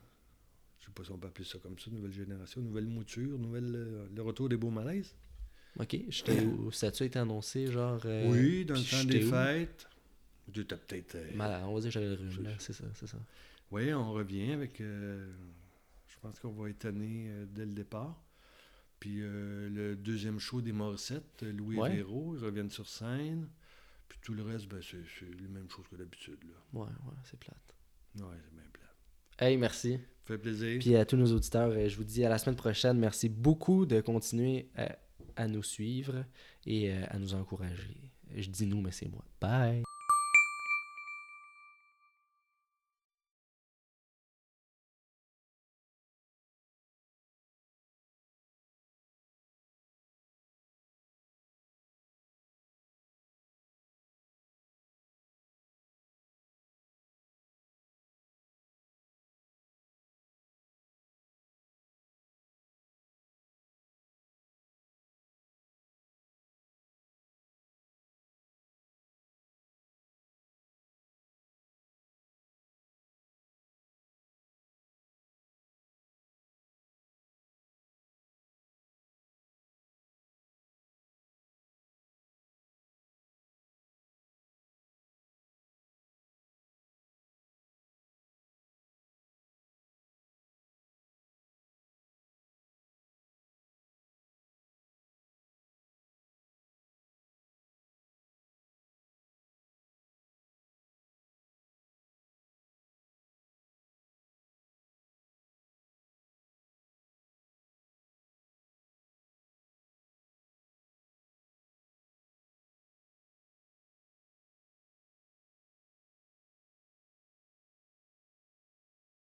[0.79, 4.07] Je sais pas si on peut appeler ça comme ça, nouvelle génération, nouvelle mouture, nouvelle,
[4.13, 5.15] le retour des beaux malaises.
[5.79, 6.71] Ok, j'étais où?
[6.71, 7.99] Ça a-tu été annoncé, genre?
[8.05, 9.29] euh, oui, dans le temps des où?
[9.29, 9.87] fêtes.
[10.53, 11.15] Tu as peut-être.
[11.15, 13.17] euh, Mal- on va dire que j'avais le rhume, C'est- ça, c'est ça.
[13.71, 14.77] Oui, on revient avec.
[14.79, 18.21] je pense qu'on va étonner dès le départ.
[19.03, 21.91] Puis euh, le deuxième show des Morissette, euh, Louis Ouais.
[21.91, 23.49] et Véro, ils reviennent sur scène.
[24.07, 26.39] Puis tout le reste, ben, c'est les mêmes choses que d'habitude.
[26.45, 26.79] là.
[26.79, 27.75] Ouais, ouais, c'est plate.
[28.15, 29.45] Ouais, c'est bien plat.
[29.45, 29.97] Hey, merci.
[29.97, 30.79] Ça fait plaisir.
[30.79, 32.97] Puis à tous nos auditeurs, euh, je vous dis à la semaine prochaine.
[32.97, 34.97] Merci beaucoup de continuer à,
[35.35, 36.23] à nous suivre
[36.65, 38.09] et à nous encourager.
[38.33, 39.25] Je dis nous, mais c'est moi.
[39.41, 39.83] Bye!